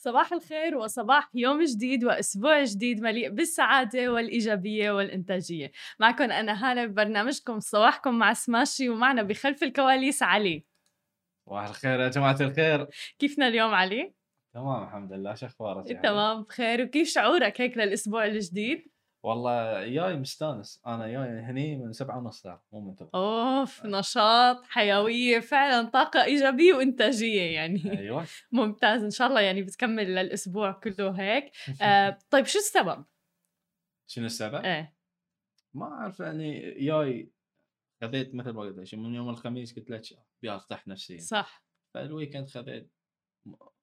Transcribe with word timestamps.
صباح 0.00 0.32
الخير 0.32 0.76
وصباح 0.76 1.30
يوم 1.34 1.64
جديد 1.64 2.04
وأسبوع 2.04 2.64
جديد 2.64 3.00
مليء 3.00 3.28
بالسعادة 3.30 4.12
والإيجابية 4.12 4.90
والإنتاجية. 4.90 5.72
معكم 6.00 6.24
أنا 6.24 6.70
هالة 6.70 6.86
ببرنامجكم 6.86 7.60
صباحكم 7.60 8.18
مع 8.18 8.32
سماشي 8.32 8.88
ومعنا 8.88 9.22
بخلف 9.22 9.62
الكواليس 9.62 10.22
علي. 10.22 10.64
صباح 11.46 11.68
الخير 11.68 12.00
يا 12.00 12.08
جماعة 12.08 12.36
الخير. 12.40 12.86
كيفنا 13.18 13.48
اليوم 13.48 13.74
علي؟ 13.74 14.14
تمام 14.54 14.82
الحمد 14.82 15.12
لله. 15.12 15.34
شو 15.34 15.46
أخبارك؟ 15.46 16.02
تمام 16.02 16.42
بخير. 16.42 16.82
وكيف 16.82 17.08
شعورك 17.08 17.60
هيك 17.60 17.76
للأسبوع 17.78 18.24
الجديد؟ 18.24 18.97
والله 19.22 19.88
جاي 19.88 20.16
مستانس. 20.16 20.82
أنا 20.86 21.06
جاي 21.06 21.40
هني 21.40 21.76
من 21.76 21.92
سبعة 21.92 22.18
ونص 22.18 22.42
ساعة 22.42 22.64
مو 22.72 22.80
من 22.80 22.96
تبع 22.96 23.08
أوف 23.14 23.86
نشاط 23.86 24.64
حيوية 24.64 25.40
فعلا 25.40 25.88
طاقة 25.88 26.24
إيجابية 26.24 26.74
وإنتاجية 26.74 27.42
يعني. 27.42 27.98
أيوه. 27.98 28.26
ممتاز 28.52 29.02
إن 29.02 29.10
شاء 29.10 29.28
الله 29.28 29.40
يعني 29.40 29.62
بتكمل 29.62 30.14
للأسبوع 30.14 30.72
كله 30.72 31.10
هيك. 31.10 31.52
آه 31.82 32.18
طيب 32.30 32.46
شو 32.46 32.58
السبب؟ 32.58 33.04
شنو 34.06 34.26
السبب؟ 34.26 34.64
إيه. 34.64 34.96
ما 35.74 35.86
أعرف 35.86 36.20
يعني 36.20 36.74
جاي 36.80 37.32
خذيت 38.02 38.34
مثل 38.34 38.50
ما 38.50 38.60
قلت 38.60 38.94
من 38.94 39.14
يوم 39.14 39.28
الخميس 39.28 39.78
قلت 39.78 39.90
لك 39.90 40.02
ابي 40.38 40.50
ارتاح 40.50 40.88
نفسيا 40.88 41.18
صح. 41.18 41.64
فال 41.94 42.06
weekend 42.06 42.48
خذيت 42.48 42.92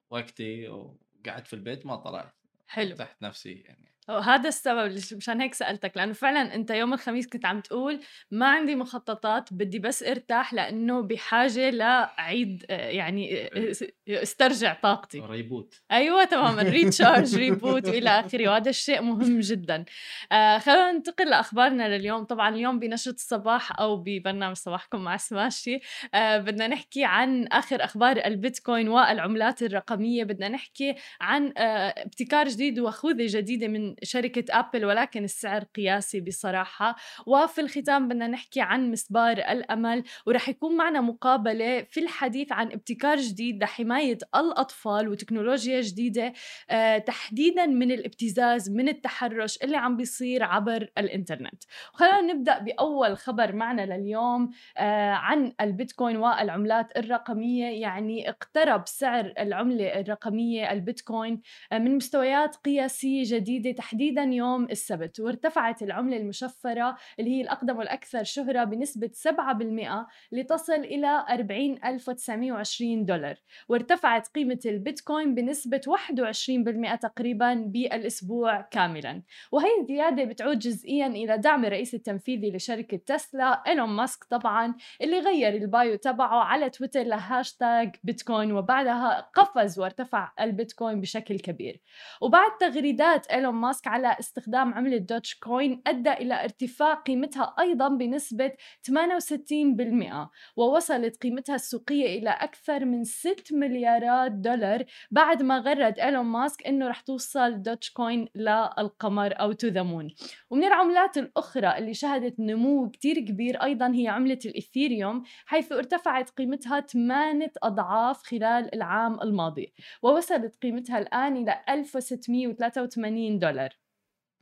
وقتي 0.09 0.67
وقعدت 0.67 1.47
في 1.47 1.53
البيت 1.53 1.85
ما 1.85 1.95
طلعت. 1.95 2.33
حلو. 2.67 2.95
ريحت 2.95 3.21
نفسي 3.21 3.53
يعني. 3.53 3.94
هذا 4.09 4.47
السبب 4.47 4.91
مشان 5.13 5.41
هيك 5.41 5.53
سألتك 5.53 5.97
لأنه 5.97 6.13
فعلا 6.13 6.55
أنت 6.55 6.71
يوم 6.71 6.93
الخميس 6.93 7.27
كنت 7.27 7.45
عم 7.45 7.61
تقول 7.61 7.99
ما 8.31 8.47
عندي 8.47 8.75
مخططات 8.75 9.53
بدي 9.53 9.79
بس 9.79 10.03
أرتاح 10.03 10.53
لأنه 10.53 11.01
بحاجة 11.01 11.69
لأعيد 11.69 12.65
آه، 12.69 12.89
يعني 12.89 13.29
إيه. 13.29 13.71
أسترجع 14.09 14.73
طاقتي. 14.73 15.19
reboot. 15.19 15.81
أيوه 15.91 16.23
تماما 16.23 16.61
recharge 16.61 17.35
reboot 17.35 17.87
والى 17.87 18.09
آخره 18.09 18.49
وهذا 18.49 18.69
الشيء 18.69 19.01
مهم 19.01 19.39
جدا. 19.39 19.85
آه 20.31 20.57
خلينا 20.57 20.91
ننتقل 20.91 21.29
لأخبارنا 21.29 21.97
لليوم. 21.97 22.23
طبعا 22.23 22.49
اليوم 22.49 22.79
بنشره 22.79 23.13
الصباح 23.13 23.79
أو 23.79 23.97
ببرنامج 23.97 24.55
صباحكم 24.55 25.03
مع 25.03 25.17
سماشي. 25.17 25.79
آه 26.13 26.37
بدنا 26.37 26.67
نحكي 26.67 27.03
عن 27.05 27.47
آخر 27.47 27.83
أخبار 27.83 28.25
البيتكوين 28.25 28.87
والعملات 28.87 29.63
الرقمية. 29.63 30.23
بدنا 30.23 30.49
نحكي 30.49 30.95
عن 31.21 31.53
آه 31.57 31.61
ابتكار 31.87 32.47
جديد 32.47 32.79
وخوذة 32.79 33.25
جديدة 33.29 33.67
من 33.67 33.94
شركة 34.03 34.59
أبل 34.59 34.85
ولكن 34.85 35.23
السعر 35.23 35.63
قياسي 35.63 36.21
بصراحة. 36.21 36.95
وفي 37.25 37.61
الختام 37.61 38.07
بدنا 38.07 38.27
نحكي 38.27 38.61
عن 38.61 38.91
مسبار 38.91 39.37
الأمل 39.37 40.03
ورح 40.25 40.49
يكون 40.49 40.77
معنا 40.77 41.01
مقابلة 41.01 41.81
في 41.89 41.99
الحديث 41.99 42.51
عن 42.51 42.71
ابتكار 42.71 43.17
جديد 43.17 43.63
لحماية 43.63 44.17
الأطفال 44.35 45.09
وتكنولوجيا 45.09 45.81
جديدة 45.81 46.33
آه 46.69 46.97
تحديدا 46.97 47.65
من 47.65 47.91
الابتزاز 47.91 48.69
من 48.69 48.89
التحرش 48.89 49.57
اللي 49.63 49.77
عم 49.77 49.97
بيصير 49.97 50.43
عبر 50.43 50.89
الإنترنت. 50.97 51.63
خلينا 51.93 52.21
نبدأ 52.21 52.59
بأول 52.59 53.17
خبر 53.17 53.55
معنا 53.55 53.81
لليوم 53.81 54.51
آه 54.77 55.11
عن 55.11 55.53
البيتكوين 55.61 56.17
والعملات 56.17 56.97
الرقمية. 56.97 57.81
يعني 57.81 58.29
اقترب 58.29 58.83
سعر 58.87 59.33
العملة 59.39 59.99
الرقمية 59.99 60.71
البيتكوين 60.71 61.41
آه 61.71 61.77
من 61.77 61.95
مستويات 61.95 62.55
قياسية 62.55 63.23
جديدة 63.25 63.81
تحديدا 63.85 64.21
يوم 64.23 64.63
السبت 64.63 65.19
وارتفعت 65.19 65.83
العملة 65.83 66.17
المشفرة 66.17 66.97
اللي 67.19 67.31
هي 67.31 67.41
الأقدم 67.41 67.77
والأكثر 67.77 68.23
شهرة 68.23 68.63
بنسبة 68.63 69.09
7% 69.13 70.07
لتصل 70.31 70.73
إلى 70.73 71.25
40920 71.29 73.05
دولار. 73.05 73.35
وارتفعت 73.69 74.27
قيمة 74.27 74.59
البيتكوين 74.65 75.35
بنسبة 75.35 75.81
21% 75.87 76.95
تقريبا 76.95 77.53
بالأسبوع 77.53 78.61
كاملا. 78.61 79.21
وهي 79.51 79.81
الزيادة 79.81 80.23
بتعود 80.23 80.59
جزئيا 80.59 81.07
إلى 81.07 81.37
دعم 81.37 81.65
الرئيس 81.65 81.93
التنفيذي 81.93 82.51
لشركة 82.51 82.97
تسلا 82.97 83.63
إيلون 83.67 83.89
ماسك 83.89 84.23
طبعا 84.23 84.75
اللي 85.01 85.19
غير 85.19 85.55
ال 85.55 85.65
bio 85.65 85.95
تبعه 85.95 86.43
على 86.43 86.69
تويتر 86.69 87.03
لهاشتاج 87.03 87.95
بيتكوين 88.03 88.51
وبعدها 88.51 89.29
قفز 89.33 89.79
وارتفع 89.79 90.31
البيتكوين 90.39 91.01
بشكل 91.01 91.39
كبير. 91.39 91.81
وبعد 92.21 92.57
تغريدات 92.59 93.27
إيلون 93.27 93.55
ماسك 93.55 93.74
ماسك 93.75 93.87
على 93.87 94.15
استخدام 94.19 94.73
عملة 94.73 94.97
دوج 94.97 95.35
كوين 95.35 95.81
أدى 95.87 96.11
إلى 96.11 96.43
ارتفاع 96.43 96.93
قيمتها 96.93 97.55
أيضا 97.59 97.87
بنسبة 97.87 98.51
68% 98.91 100.29
ووصلت 100.55 101.23
قيمتها 101.23 101.55
السوقية 101.55 102.19
إلى 102.19 102.29
أكثر 102.29 102.85
من 102.85 103.03
6 103.03 103.35
مليارات 103.51 104.31
دولار 104.31 104.83
بعد 105.11 105.41
ما 105.41 105.57
غرد 105.57 105.99
إيلون 105.99 106.25
ماسك 106.25 106.67
إنه 106.67 106.87
رح 106.87 107.01
توصل 107.01 107.61
دوج 107.61 107.89
كوين 107.91 108.27
للقمر 108.35 109.39
أو 109.39 109.51
to 109.51 109.67
the 109.67 109.83
moon 109.83 110.13
ومن 110.49 110.63
العملات 110.63 111.17
الأخرى 111.17 111.77
اللي 111.77 111.93
شهدت 111.93 112.39
نمو 112.39 112.89
كتير 112.89 113.19
كبير 113.19 113.63
أيضا 113.63 113.91
هي 113.95 114.07
عملة 114.07 114.39
الإثيريوم 114.45 115.23
حيث 115.45 115.71
ارتفعت 115.71 116.29
قيمتها 116.29 116.79
8 116.79 117.51
أضعاف 117.63 118.23
خلال 118.23 118.75
العام 118.75 119.21
الماضي 119.21 119.73
ووصلت 120.03 120.55
قيمتها 120.63 120.99
الآن 120.99 121.37
إلى 121.37 121.61
1683 121.69 123.39
دولار. 123.39 123.64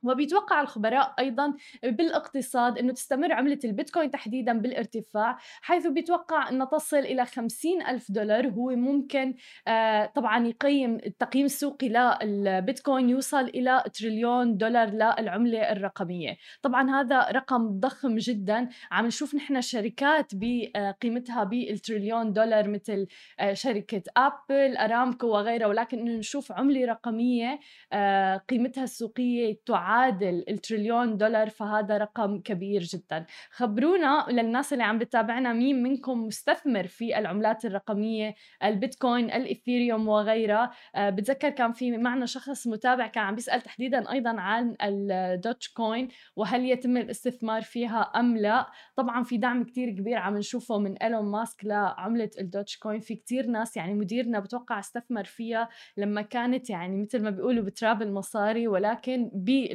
وبيتوقع 0.03 0.61
الخبراء 0.61 1.13
أيضا 1.19 1.53
بالاقتصاد 1.83 2.77
إنه 2.77 2.93
تستمر 2.93 3.33
عملة 3.33 3.59
البيتكوين 3.63 4.11
تحديدا 4.11 4.53
بالارتفاع 4.53 5.37
حيث 5.61 5.87
بيتوقع 5.87 6.49
انها 6.49 6.65
تصل 6.65 6.97
إلى 6.97 7.25
50 7.25 7.81
ألف 7.81 8.11
دولار 8.11 8.47
هو 8.49 8.69
ممكن 8.69 9.35
آه 9.67 10.05
طبعا 10.05 10.47
يقيم 10.47 10.95
التقييم 10.95 11.45
السوقي 11.45 11.89
للبيتكوين 12.23 13.09
يوصل 13.09 13.43
إلى 13.43 13.83
تريليون 13.93 14.57
دولار 14.57 14.89
للعمله 14.89 15.71
الرقمية. 15.71 16.37
طبعا 16.61 16.89
هذا 16.91 17.19
رقم 17.31 17.79
ضخم 17.79 18.15
جدا. 18.15 18.69
عم 18.91 19.05
نشوف 19.05 19.35
نحن 19.35 19.61
شركات 19.61 20.31
بقيمتها 20.33 21.43
بالتريليون 21.43 22.33
دولار 22.33 22.69
مثل 22.69 23.07
آه 23.39 23.53
شركة 23.53 24.03
أبل 24.17 24.77
أرامكو 24.77 25.27
وغيرها 25.27 25.67
ولكن 25.67 26.05
نشوف 26.05 26.51
عملة 26.51 26.85
رقمية 26.85 27.59
آه 27.93 28.37
قيمتها 28.37 28.83
السوقية 28.83 29.59
تعادل 29.65 29.92
يعادل 29.93 30.43
التريليون 30.49 31.17
دولار 31.17 31.49
فهذا 31.49 31.97
رقم 31.97 32.39
كبير 32.39 32.81
جدا. 32.81 33.25
خبرونا 33.51 34.25
للناس 34.29 34.73
اللي 34.73 34.83
عم 34.83 34.97
بتابعنا 34.99 35.53
مين 35.53 35.83
منكم 35.83 36.27
مستثمر 36.27 36.87
في 36.87 37.17
العملات 37.19 37.65
الرقمية 37.65 38.35
البيتكوين 38.63 39.31
الإثيريوم 39.31 40.07
وغيرها. 40.07 40.71
أه 40.95 41.09
بتذكر 41.09 41.49
كان 41.49 41.71
في 41.71 41.97
معنا 41.97 42.25
شخص 42.25 42.67
متابع 42.67 43.07
كان 43.07 43.23
عم 43.23 43.35
بيسأل 43.35 43.61
تحديدا 43.61 44.11
أيضا 44.11 44.35
عن 44.39 44.75
الدوج 44.81 45.69
كوين 45.69 46.07
وهل 46.35 46.65
يتم 46.65 46.97
الاستثمار 46.97 47.61
فيها 47.61 48.01
أم 48.01 48.37
لا. 48.37 48.67
طبعا 48.95 49.23
في 49.23 49.37
دعم 49.37 49.63
كتير 49.63 49.89
كبير 49.89 50.17
عم 50.17 50.37
نشوفه 50.37 50.79
من 50.79 50.97
إيلون 50.97 51.31
ماسك 51.31 51.65
لعملة 51.65 52.29
الدوج 52.39 52.77
كوين. 52.77 52.99
في 52.99 53.15
كتير 53.15 53.45
ناس 53.47 53.77
يعني 53.77 53.93
مديرنا 53.93 54.39
بتوقع 54.39 54.79
استثمر 54.79 55.23
فيها 55.23 55.69
لما 55.97 56.21
كانت 56.21 56.69
يعني 56.69 57.01
مثل 57.01 57.23
ما 57.23 57.29
بيقولوا 57.29 57.63
بتراب 57.63 58.01
المصاري 58.01 58.67
ولكن 58.67 59.29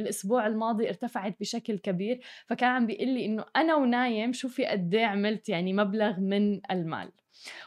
الأسبوع 0.09 0.47
الماضي 0.47 0.89
ارتفعت 0.89 1.37
بشكل 1.41 1.79
كبير 1.79 2.21
فكان 2.47 2.71
عم 2.71 2.87
بيقول 2.87 3.09
لي 3.09 3.25
إنه 3.25 3.45
أنا 3.57 3.75
ونايم 3.77 4.33
شوفي 4.33 4.67
قد 4.67 4.95
إيه 4.95 5.07
عملت 5.07 5.49
يعني 5.49 5.73
مبلغ 5.73 6.21
من 6.21 6.61
المال. 6.71 7.13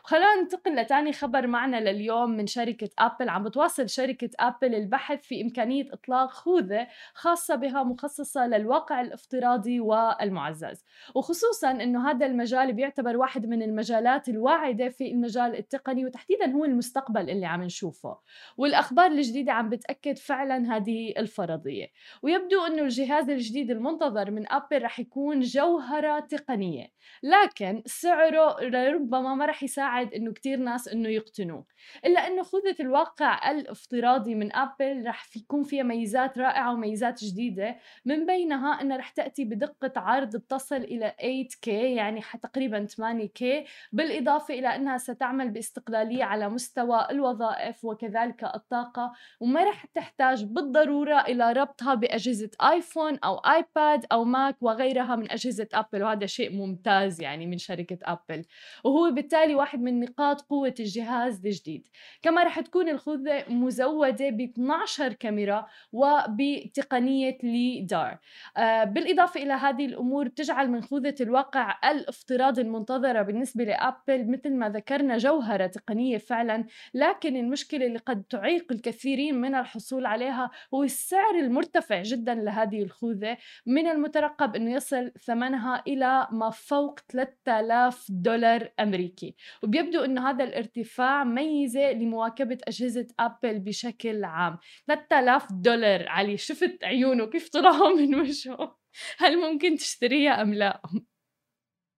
وخلونا 0.03 0.41
ننتقل 0.41 0.75
لتاني 0.75 1.13
خبر 1.13 1.47
معنا 1.47 1.91
لليوم 1.91 2.31
من 2.31 2.47
شركة 2.47 2.89
أبل. 2.99 3.29
عم 3.29 3.43
بتواصل 3.43 3.89
شركة 3.89 4.29
أبل 4.39 4.75
البحث 4.75 5.21
في 5.21 5.41
إمكانية 5.41 5.93
إطلاق 5.93 6.29
خوذة 6.31 6.87
خاصة 7.13 7.55
بها 7.55 7.83
مخصصة 7.83 8.47
للواقع 8.47 9.01
الافتراضي 9.01 9.79
والمعزز. 9.79 10.85
وخصوصا 11.15 11.71
أنه 11.71 12.09
هذا 12.09 12.25
المجال 12.25 12.73
بيعتبر 12.73 13.17
واحد 13.17 13.45
من 13.45 13.63
المجالات 13.63 14.29
الواعدة 14.29 14.89
في 14.89 15.11
المجال 15.11 15.55
التقني 15.55 16.05
وتحديدا 16.05 16.51
هو 16.51 16.65
المستقبل 16.65 17.29
اللي 17.29 17.45
عم 17.45 17.63
نشوفه. 17.63 18.17
والأخبار 18.57 19.11
الجديدة 19.11 19.51
عم 19.51 19.69
بتأكد 19.69 20.17
فعلا 20.17 20.75
هذه 20.75 21.13
الفرضية. 21.17 21.87
ويبدو 22.23 22.65
أنه 22.65 22.81
الجهاز 22.81 23.29
الجديد 23.29 23.71
المنتظر 23.71 24.31
من 24.31 24.51
أبل 24.51 24.83
رح 24.83 24.99
يكون 24.99 25.39
جوهرة 25.39 26.19
تقنية 26.19 26.87
لكن 27.23 27.83
سعره 27.85 28.55
ربما 28.93 29.35
ما 29.35 29.45
رح 29.45 29.60
يساعد 29.63 30.13
إنه 30.13 30.31
كتير 30.33 30.57
ناس 30.57 30.87
إنه 30.87 31.09
يقتنوه. 31.09 31.65
إلا 32.05 32.27
إنه 32.27 32.43
خوذة 32.43 32.75
الواقع 32.79 33.51
الافتراضي 33.51 34.35
من 34.35 34.55
أبل 34.55 35.07
رح 35.07 35.37
يكون 35.37 35.63
فيها 35.63 35.83
ميزات 35.83 36.37
رائعة 36.37 36.73
وميزات 36.73 37.23
جديدة 37.23 37.77
من 38.05 38.25
بينها 38.25 38.81
إنها 38.81 38.97
رح 38.97 39.09
تأتي 39.09 39.45
بدقة 39.45 40.01
عرض 40.01 40.35
بتصل 40.35 40.75
إلى 40.75 41.13
8K 41.21 41.67
يعني 41.67 42.21
تقريبا 42.41 42.87
8K 42.87 43.67
بالإضافة 43.91 44.53
إلى 44.53 44.75
إنها 44.75 44.97
ستعمل 44.97 45.49
باستقلالية 45.49 46.23
على 46.23 46.49
مستوى 46.49 47.07
الوظائف 47.09 47.85
وكذلك 47.85 48.43
الطاقة 48.43 49.13
وما 49.39 49.63
رح 49.63 49.85
تحتاج 49.85 50.43
بالضرورة 50.43 51.21
إلى 51.21 51.51
ربطها 51.51 51.93
بأجهزة 51.93 52.49
ايفون 52.61 53.19
أو 53.23 53.35
ايباد 53.37 54.05
أو 54.11 54.23
ماك 54.23 54.57
وغيرها 54.61 55.15
من 55.15 55.31
أجهزة 55.31 55.67
أبل 55.73 56.03
وهذا 56.03 56.25
شيء 56.25 56.51
ممتاز 56.55 57.21
يعني 57.21 57.45
من 57.47 57.57
شركة 57.57 57.97
أبل. 58.03 58.45
وهو 58.83 59.11
بالتالي 59.11 59.50
وبالتالي 59.51 59.55
واحد 59.55 59.81
من 59.81 59.99
نقاط 59.99 60.41
قوة 60.41 60.73
الجهاز 60.79 61.45
الجديد 61.45 61.87
كما 62.21 62.43
رح 62.43 62.59
تكون 62.59 62.89
الخوذة 62.89 63.43
مزودة 63.49 64.29
ب 64.29 64.41
12 64.41 65.13
كاميرا 65.13 65.67
وبتقنية 65.91 67.37
ليدار 67.43 68.17
آه 68.57 68.83
بالإضافة 68.83 69.43
إلى 69.43 69.53
هذه 69.53 69.85
الأمور 69.85 70.27
تجعل 70.27 70.69
من 70.71 70.81
خوذة 70.81 71.15
الواقع 71.21 71.91
الافتراضي 71.91 72.61
المنتظرة 72.61 73.21
بالنسبة 73.21 73.63
لأبل 73.63 74.31
مثل 74.31 74.53
ما 74.53 74.69
ذكرنا 74.69 75.17
جوهرة 75.17 75.67
تقنية 75.67 76.17
فعلا 76.17 76.65
لكن 76.93 77.35
المشكلة 77.35 77.85
اللي 77.85 77.99
قد 77.99 78.23
تعيق 78.23 78.71
الكثيرين 78.71 79.35
من 79.35 79.55
الحصول 79.55 80.05
عليها 80.05 80.51
هو 80.73 80.83
السعر 80.83 81.35
المرتفع 81.35 82.01
جدا 82.01 82.35
لهذه 82.35 82.83
الخوذة. 82.83 83.37
من 83.65 83.87
المترقب 83.87 84.55
أنه 84.55 84.73
يصل 84.73 85.11
ثمنها 85.25 85.83
إلى 85.87 86.27
ما 86.31 86.49
فوق 86.49 86.99
3000 86.99 88.05
دولار 88.09 88.71
أمريكي. 88.79 89.35
وبيبدو 89.63 90.03
أنه 90.03 90.29
هذا 90.29 90.43
الارتفاع 90.43 91.23
ميزة 91.23 91.91
لمواكبة 91.91 92.57
أجهزة 92.67 93.07
أبل 93.19 93.59
بشكل 93.59 94.23
عام. 94.23 94.57
3000 94.87 95.47
دولار 95.51 96.09
علي 96.09 96.37
شفت 96.37 96.83
عيونه؟ 96.83 97.25
كيف 97.25 97.49
طلعوا 97.49 97.95
من 97.95 98.15
وجهه؟ 98.15 98.77
هل 99.17 99.37
ممكن 99.37 99.75
تشتريها 99.75 100.41
أم 100.41 100.53
لا؟ 100.53 100.81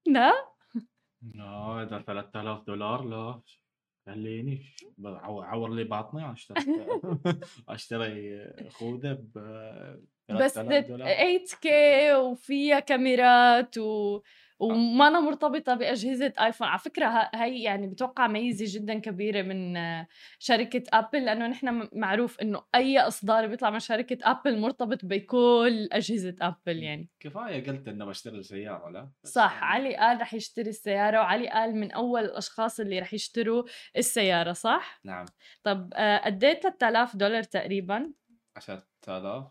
لا؟ 0.07 0.33
لا 1.35 1.83
إذا 1.83 1.99
3000 1.99 2.63
دولار 2.67 3.03
لا. 3.03 3.41
خليني 4.05 4.65
عور, 5.05 5.75
لي 5.75 5.83
بطني 5.83 6.31
اشتري 6.31 6.57
اشتري 7.69 8.45
خوذة 8.69 9.13
ب 9.13 9.37
بس 10.29 10.53
3000 10.53 10.87
دولار. 10.87 11.07
8K 11.37 11.67
وفيها 12.15 12.79
كاميرات 12.79 13.77
و... 13.77 14.21
وما 14.71 15.07
أنا 15.07 15.19
مرتبطة 15.19 15.73
بأجهزة 15.75 16.33
آيفون. 16.39 16.67
على 16.67 16.79
فكرة 16.79 17.05
ه- 17.05 17.31
هي 17.35 17.63
يعني 17.63 17.87
بتوقع 17.87 18.27
ميزة 18.27 18.79
جدا 18.79 18.99
كبيرة 18.99 19.41
من 19.41 19.77
آه، 19.77 20.07
شركة 20.39 20.83
أبل 20.93 21.25
لأنه 21.25 21.47
نحن 21.47 21.89
معروف 21.93 22.39
إنه 22.41 22.63
أي 22.75 22.99
إصدار 22.99 23.47
بيطلع 23.47 23.69
من 23.69 23.79
شركة 23.79 24.17
أبل 24.31 24.59
مرتبط 24.59 25.05
بكل 25.05 25.89
أجهزة 25.91 26.35
أبل 26.41 26.83
يعني. 26.83 27.09
كفاية 27.19 27.67
قلت 27.67 27.87
إنه 27.87 28.05
بشتري 28.05 28.43
سياره 28.43 28.89
لا؟ 28.89 29.11
صح. 29.23 29.53
يعني 29.53 29.65
علي 29.65 29.95
قال 29.95 30.21
رح 30.21 30.33
يشتري 30.33 30.69
السيارة 30.69 31.17
وعلي 31.19 31.49
قال 31.49 31.75
من 31.75 31.91
أول 31.91 32.21
الأشخاص 32.25 32.79
اللي 32.79 32.99
رح 32.99 33.13
يشتروا 33.13 33.63
السيارة 33.97 34.53
صح؟ 34.53 34.99
نعم. 35.03 35.25
طب 35.63 35.89
آه، 35.95 36.17
قد 36.17 36.43
إيه 36.43 36.59
3000 36.59 37.15
دولار 37.15 37.43
تقريبا؟ 37.43 38.13
10000 38.57 38.83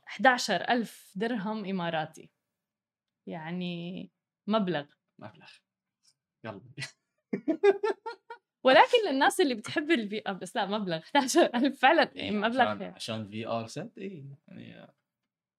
11000 0.08 1.12
درهم 1.16 1.64
إماراتي. 1.64 2.30
يعني 3.26 4.10
مبلغ. 4.46 4.84
مبلغ 5.22 5.50
قلبي 6.46 6.82
ولكن 8.64 8.98
للناس 9.10 9.40
اللي 9.40 9.54
بتحب 9.54 9.90
الفي 9.90 10.22
اب 10.26 10.38
بس 10.38 10.56
لا 10.56 10.66
مبلغ. 10.66 11.00
11000 11.16 11.80
فعلا 11.80 12.12
إيه، 12.16 12.30
مبلغ 12.30 12.82
عشان 12.82 13.28
في 13.28 13.46
آر 13.46 13.66
ست 13.66 13.98
اي 13.98 14.24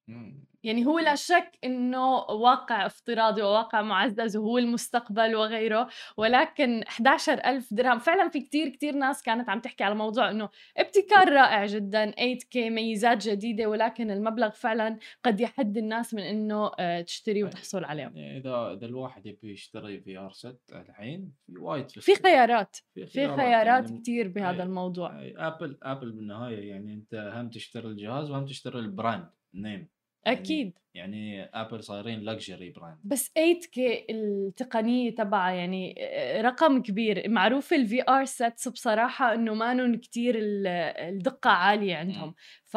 يعني. 0.08 0.44
يعني 0.64 0.86
هو 0.86 0.98
لا 0.98 1.14
شك 1.14 1.58
إنه 1.64 2.14
واقع 2.16 2.86
افتراضي 2.86 3.42
وواقع 3.42 3.82
معزز 3.82 4.36
وهو 4.36 4.58
المستقبل 4.58 5.34
وغيره 5.34 5.88
ولكن 6.16 6.82
11000 6.88 7.74
درهم. 7.74 7.98
فعلا 7.98 8.28
في 8.28 8.40
كتير 8.40 8.68
كتير 8.68 8.94
ناس 8.94 9.22
كانت 9.22 9.48
عم 9.48 9.60
تحكي 9.60 9.84
على 9.84 9.94
موضوع 9.94 10.30
إنه 10.30 10.48
ابتكار 10.76 11.32
رائع 11.32 11.66
جدا 11.66 12.10
8K 12.10 12.56
ميزات 12.56 13.28
جديدة 13.28 13.66
ولكن 13.66 14.10
المبلغ 14.10 14.50
فعلا 14.50 14.98
قد 15.24 15.40
يحد 15.40 15.76
الناس 15.76 16.14
من 16.14 16.22
إنه 16.22 16.70
آه، 16.78 17.00
تشتري 17.00 17.44
وتحصل 17.44 17.84
عليهم 17.84 18.16
يعني 18.16 18.38
إذا 18.38 18.72
إذا 18.72 18.86
الواحد 18.86 19.26
يبي 19.26 19.52
يشتري 19.52 20.00
في 20.00 20.18
آر 20.18 20.32
ست 20.32 20.60
الحين 20.72 21.32
في 21.46 21.58
وايد 21.58 21.90
في. 21.90 22.14
خيارات 22.14 22.76
في 22.94 23.06
في 23.06 23.28
خيارات. 23.36 23.84
يعني 23.90 23.98
كتير 24.00 24.28
بهذا 24.28 24.58
أي- 24.58 24.60
الموضوع. 24.60 25.20
أي 25.20 25.34
Apple 25.36 25.78
Apple 25.82 26.12
بالنهاية 26.12 26.68
يعني 26.70 26.94
أنت 26.94 27.14
هم 27.34 27.50
تشتري 27.50 27.86
الجهاز 27.88 28.30
وهم 28.30 28.44
تشتري 28.46 28.78
ال 28.78 28.86
brand 28.86 29.26
name 29.54 29.93
أكيد. 30.26 30.78
يعني 30.94 31.42
Apple 31.44 31.84
صايرين 31.84 32.20
luxury 32.20 32.70
brand 32.70 32.98
بس 33.04 33.28
8K 33.28 33.78
التقنية 34.10 35.14
تبعها 35.14 35.52
يعني 35.52 35.94
آه، 35.98 36.40
رقم 36.42 36.82
كبير. 36.82 37.28
معروف 37.28 37.72
ال 37.72 38.02
VR 38.08 38.24
sets 38.24 38.68
بصراحة 38.68 39.34
إنه 39.34 39.54
مانن 39.54 39.96
كتير 39.98 40.38
ال- 40.38 40.66
الدقة 41.08 41.50
عالية 41.50 41.96
عندهم. 41.96 42.34
ف 42.64 42.76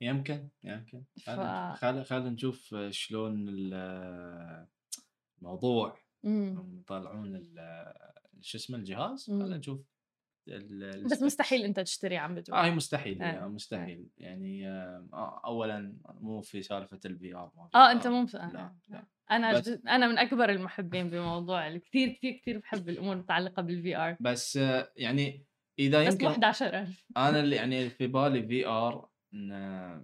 يمكن 0.00 0.48
يمكن. 0.64 1.02
ف- 1.24 1.30
خل 1.74 2.04
خل 2.04 2.22
نشوف 2.22 2.74
شلون 2.90 3.48
ال- 3.48 4.66
الموضوع. 5.38 5.98
يطلعون 6.80 7.42
شو 8.40 8.58
اسمه 8.58 8.76
الجهاز. 8.78 9.26
خلينا 9.30 9.56
نشوف. 9.56 9.80
ال- 10.48 11.04
بس. 11.04 11.22
مستحيل 11.22 11.64
أنت 11.64 11.80
تشتري 11.80 12.16
عم 12.16 12.34
بتقول. 12.34 12.58
آه 12.58 12.64
هي 12.64 12.70
مستحيل 12.70 13.22
آه، 13.22 13.44
آه. 13.44 13.48
مستحيل. 13.48 14.08
يعني 14.18 14.68
آه 14.68 15.40
اولا 15.44 15.96
مو 16.20 16.40
في 16.40 16.62
سالفة 16.62 17.00
ال 17.04 17.34
VR 17.34 17.50
آه 17.74 17.92
أنت 17.92 18.06
مو 18.06 18.22
مس... 18.22 18.34
لا 18.34 18.74
لا. 18.88 19.06
أنا 19.30 19.58
بس-. 19.58 19.68
أنا 19.88 20.06
من 20.08 20.18
أكبر 20.18 20.50
المحبين 20.50 21.10
بموضوع 21.10 21.76
كثير 21.76 22.08
كثير 22.08 22.32
كثير 22.32 22.58
بحب 22.58 22.88
الأمور 22.88 23.12
المتعلقة 23.12 23.62
بال 23.62 23.96
VR 23.96 24.16
بس 24.20 24.56
آه 24.56 24.92
يعني 24.96 25.46
إذا 25.78 26.06
بس 26.06 26.12
يمكن 26.12 26.26
11000 26.26 27.06
أنا 27.16 27.40
اللي 27.40 27.56
يعني 27.56 27.90
في 27.90 28.06
بالي 28.06 28.42
VR 28.46 29.08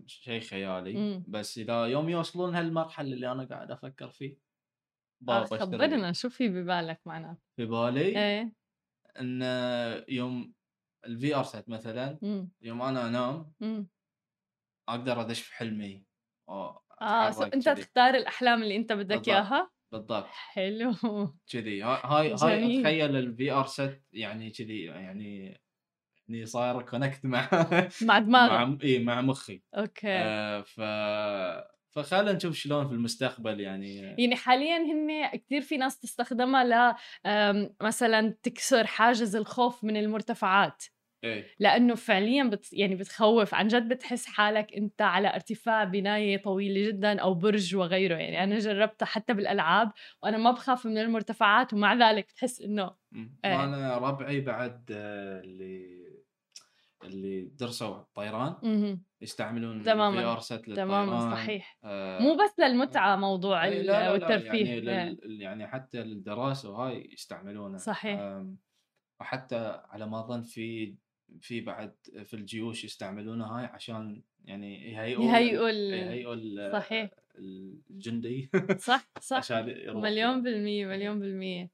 شيء 0.06 0.40
خيالي. 0.40 0.94
مم. 0.94 1.24
بس 1.28 1.58
إذا 1.58 1.84
يوم 1.86 2.08
يوصلون 2.08 2.54
هالمرحلة 2.54 3.12
اللي 3.14 3.32
أنا 3.32 3.44
قاعد 3.44 3.70
أفكر 3.70 4.08
فيه 4.08 4.36
آه 5.28 5.44
خبرنا 5.44 6.12
شو 6.12 6.28
في 6.28 6.48
ببالك 6.48 7.00
معناته 7.06 7.40
في 7.56 7.66
بالي 7.66 8.00
إيه. 8.00 8.52
إن 9.20 9.42
يوم 10.08 10.54
ال 11.06 11.34
VR 11.36 11.44
set 11.44 11.68
مثلا 11.68 12.18
مم. 12.22 12.50
يوم 12.62 12.82
أنا 12.82 13.08
أنام 13.08 13.52
مم. 13.60 13.88
أقدر 14.88 15.20
أدش 15.20 15.40
في 15.40 15.54
حلمي 15.54 16.04
آه 16.48 16.84
أنت 17.54 17.68
كذي. 17.68 17.82
تختار 17.82 18.14
الأحلام 18.14 18.62
اللي 18.62 18.76
أنت 18.76 18.92
بدك. 18.92 19.28
إياها 19.28 19.70
بالضبط 19.92 20.26
حلو 20.26 20.94
كذي 21.46 21.82
هاي 21.82 22.32
هاي. 22.42 22.78
أتخيل 22.78 23.16
ال 23.16 23.50
VR 23.52 23.66
set 23.66 24.04
يعني 24.12 24.50
كذي 24.50 24.82
يعني 24.82 25.60
يعني 26.28 26.46
صاير 26.46 26.82
connect 26.82 27.24
مع 27.26 27.48
مع 28.02 28.18
دماغك 28.26 28.50
مع 28.50 28.78
إي 28.84 29.04
مع 29.04 29.20
مخي 29.20 29.62
أوكي 29.74 30.08
آه 30.14 30.62
ف 30.62 30.80
فخلينا 31.90 32.32
نشوف 32.32 32.54
شلون 32.54 32.88
في 32.88 32.94
المستقبل 32.94 33.60
يعني. 33.60 33.96
يعني 33.96 34.36
حاليا 34.36 34.76
هن 34.76 35.38
كثير 35.38 35.60
في 35.60 35.76
ناس 35.76 35.98
تستخدمها 35.98 36.64
ل 36.64 36.96
مثلا 37.82 38.36
تكسر 38.42 38.86
حاجز 38.86 39.36
الخوف 39.36 39.84
من 39.84 39.96
المرتفعات. 39.96 40.84
إيه. 41.24 41.46
لأنه 41.58 41.94
فعليا 41.94 42.44
بت 42.44 42.72
يعني 42.72 42.94
بتخوف. 42.94 43.54
عن 43.54 43.68
جد 43.68 43.88
بتحس 43.88 44.26
حالك 44.26 44.74
أنت 44.74 45.02
على 45.02 45.34
ارتفاع 45.34 45.84
بناية 45.84 46.42
طويلة 46.42 46.88
جدا 46.88 47.20
أو 47.20 47.34
برج 47.34 47.76
وغيره. 47.76 48.16
يعني 48.16 48.44
أنا 48.44 48.58
جربتها 48.58 49.06
حتى 49.06 49.34
بالألعاب 49.34 49.92
وأنا 50.22 50.38
ما 50.38 50.50
بخاف 50.50 50.86
من 50.86 50.98
المرتفعات 50.98 51.74
ومع 51.74 51.94
ذلك 51.94 52.24
بتحس 52.24 52.60
إنه. 52.60 52.90
إيه. 53.44 53.64
أنا 53.64 53.98
ربعي 53.98 54.40
بعد 54.40 54.84
آه، 54.90 55.40
اللي 55.40 56.07
اللي 57.04 57.42
درسوا 57.44 57.96
الطيران. 58.00 58.98
يستعملون 59.20 59.82
تماماً. 59.82 60.16
للطيران 60.20 60.74
تماما 60.76 61.30
صحيح 61.34 61.78
آه 61.84 62.18
مو 62.18 62.34
بس 62.36 62.58
للمتعة 62.58 63.16
موضوع 63.16 63.64
إيه، 63.64 63.82
لا 63.82 63.92
لا 63.92 64.04
لا 64.04 64.12
والترفيه 64.12 64.46
يعني, 64.48 64.70
إيه. 64.72 64.80
لل... 64.80 65.40
يعني 65.42 65.66
حتى 65.66 66.00
الدراسه 66.00 66.70
وهاي 66.70 67.10
يستعملونه 67.12 67.78
صحيح. 67.78 68.20
آم، 68.20 68.56
وحتى 69.20 69.82
على 69.88 70.06
ما 70.06 70.20
أظن 70.20 70.42
في 70.42 70.94
في 71.40 71.60
بعد 71.60 71.94
في 72.24 72.34
الجيوش 72.34 72.84
يستعملونه 72.84 73.44
هاي 73.46 73.64
عشان 73.64 74.22
يعني 74.44 74.92
يهيئوا 74.92 75.24
يهيئوا 75.24 75.68
يهيئوا 75.70 76.72
صحيح 76.72 77.10
الجندي 77.38 78.50
صح 78.78 79.08
صح 79.20 79.36
عشان 79.36 79.68
يروح 79.68 80.02
مليون 80.02 80.42
بالمية 80.42 80.86
مليون 80.86 81.20
بالمية 81.20 81.70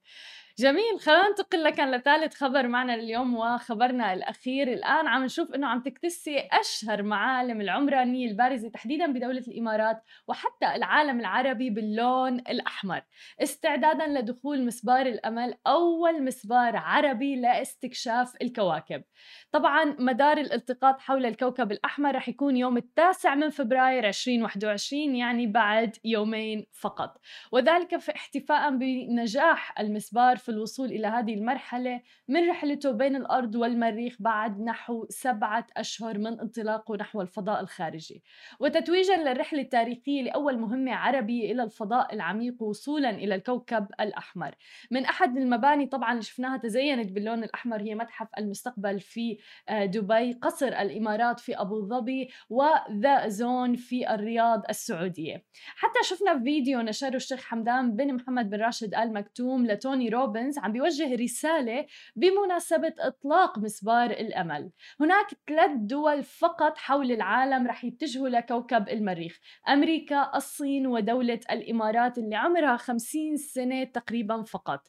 جميل 0.59 0.99
خلينا 0.99 1.27
ننتقل 1.27 1.63
لكان 1.63 1.91
لثالث 1.91 2.33
خبر 2.33 2.67
معنا 2.67 2.93
اليوم 2.93 3.35
وخبرنا 3.35 4.13
الأخير 4.13 4.73
الآن. 4.73 5.07
عم 5.07 5.23
نشوف 5.23 5.53
أنه 5.53 5.67
عم 5.67 5.81
تكتسي 5.81 6.39
أشهر 6.51 7.03
معالم 7.03 7.61
العمرانية 7.61 8.27
البارزة 8.27 8.69
تحديدا 8.69 9.13
بدولة 9.13 9.43
الإمارات 9.47 10.03
وحتى 10.27 10.75
العالم 10.75 11.19
العربي 11.19 11.69
باللون 11.69 12.39
الأحمر. 12.39 13.01
استعدادا 13.43 14.07
لدخول 14.07 14.65
مسبار 14.65 15.05
الأمل 15.05 15.53
أول 15.67 16.23
مسبار 16.23 16.75
عربي 16.75 17.35
لاستكشاف 17.35 18.33
الكواكب. 18.41 19.03
طبعا 19.51 19.95
مدار 19.99 20.37
الالتقاط 20.37 20.99
حول 20.99 21.25
الكوكب 21.25 21.71
الأحمر 21.71 22.15
رح 22.15 22.29
يكون 22.29 22.57
يوم 22.57 22.77
التاسع 22.77 23.35
من 23.35 23.49
فبراير 23.49 24.07
2021 24.07 25.15
يعني 25.15 25.47
بعد 25.47 25.97
يومين 26.03 26.65
فقط. 26.71 27.17
وذلك 27.51 27.93
احتفاء 27.93 28.77
بنجاح 28.77 29.79
المسبار 29.79 30.44
في 30.45 30.51
الوصول 30.51 30.91
إلى 30.91 31.07
هذه 31.07 31.33
المرحلة 31.33 32.01
من 32.27 32.49
رحلته 32.49 32.91
بين 32.91 33.15
الأرض 33.15 33.55
والمريخ 33.55 34.15
بعد 34.19 34.61
نحو 34.61 35.05
سبعة 35.09 35.67
أشهر 35.77 36.17
من 36.17 36.39
انطلاقه 36.39 36.95
نحو 36.95 37.21
الفضاء 37.21 37.61
الخارجي. 37.61 38.23
وتتويجا 38.59 39.17
للرحلة 39.17 39.61
التاريخية 39.61 40.21
لأول 40.23 40.59
مهمة 40.59 40.93
عربية 40.93 41.51
إلى 41.51 41.63
الفضاء 41.63 42.13
العميق 42.13 42.63
وصولا 42.63 43.09
إلى 43.09 43.35
الكوكب 43.35 43.87
الأحمر. 43.99 44.55
من 44.91 45.05
أحد 45.05 45.37
المباني 45.37 45.85
طبعا 45.85 46.11
اللي 46.11 46.23
شفناها 46.23 46.57
تزينت 46.57 47.11
باللون 47.11 47.43
الأحمر 47.43 47.81
هي 47.81 47.95
متحف 47.95 48.27
المستقبل 48.37 48.99
في 48.99 49.37
آه، 49.69 49.85
دبي 49.85 50.33
قصر 50.33 50.67
الإمارات 50.67 51.39
في 51.39 51.61
أبو 51.61 51.81
ظبي 51.81 52.29
وذا 52.49 53.27
زون 53.27 53.75
في 53.75 54.13
الرياض 54.13 54.63
السعودية. 54.69 55.43
حتى 55.75 55.99
شفنا 56.03 56.39
فيديو 56.39 56.81
نشره 56.81 57.15
الشيخ 57.15 57.43
حمدان 57.43 57.95
بن 57.95 58.13
محمد 58.13 58.49
بن 58.49 58.57
راشد 58.57 58.95
آل 58.95 59.13
مكتوم 59.13 59.65
لتوني 59.65 60.09
روبنز 60.35 60.57
عم 60.59 60.71
بيوجه 60.71 61.15
رسالة 61.15 61.85
بمناسبة 62.15 62.93
إطلاق 62.99 63.59
مسبار 63.59 64.11
الأمل. 64.11 64.71
هناك 64.99 65.27
ثلاث 65.47 65.71
دول 65.75 66.23
فقط 66.23 66.77
حول 66.77 67.11
العالم 67.11 67.67
رح 67.67 67.83
يتجهوا 67.83 68.29
لكوكب 68.29 68.89
المريخ 68.89 69.39
أمريكا 69.69 70.31
الصين 70.35 70.87
ودولة 70.87 71.39
الإمارات 71.51 72.17
اللي 72.17 72.35
عمرها 72.35 72.77
50 72.77 73.37
سنة 73.37 73.83
تقريبا 73.83 74.43
فقط. 74.43 74.87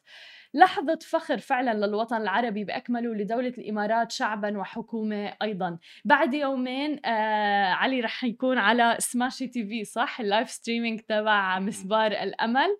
لحظة 0.53 0.99
فخر 1.01 1.37
فعلا 1.37 1.85
للوطن 1.85 2.21
العربي 2.21 2.63
بأكمله 2.63 3.13
لدولة 3.13 3.53
الإمارات 3.57 4.11
شعبا 4.11 4.57
وحكومة 4.57 5.33
أيضا. 5.41 5.79
بعد 6.05 6.33
يومين 6.33 7.05
آه 7.05 7.65
علي 7.65 8.01
رح 8.01 8.23
يكون 8.23 8.57
على 8.57 8.95
سماشي 8.99 9.47
TV 9.47 9.83
صح؟ 9.83 10.19
ال 10.19 10.25
live 10.25 10.49
streaming 10.49 10.99
تبع 10.99 11.59
مسبار 11.59 12.11
الأمل؟ 12.11 12.77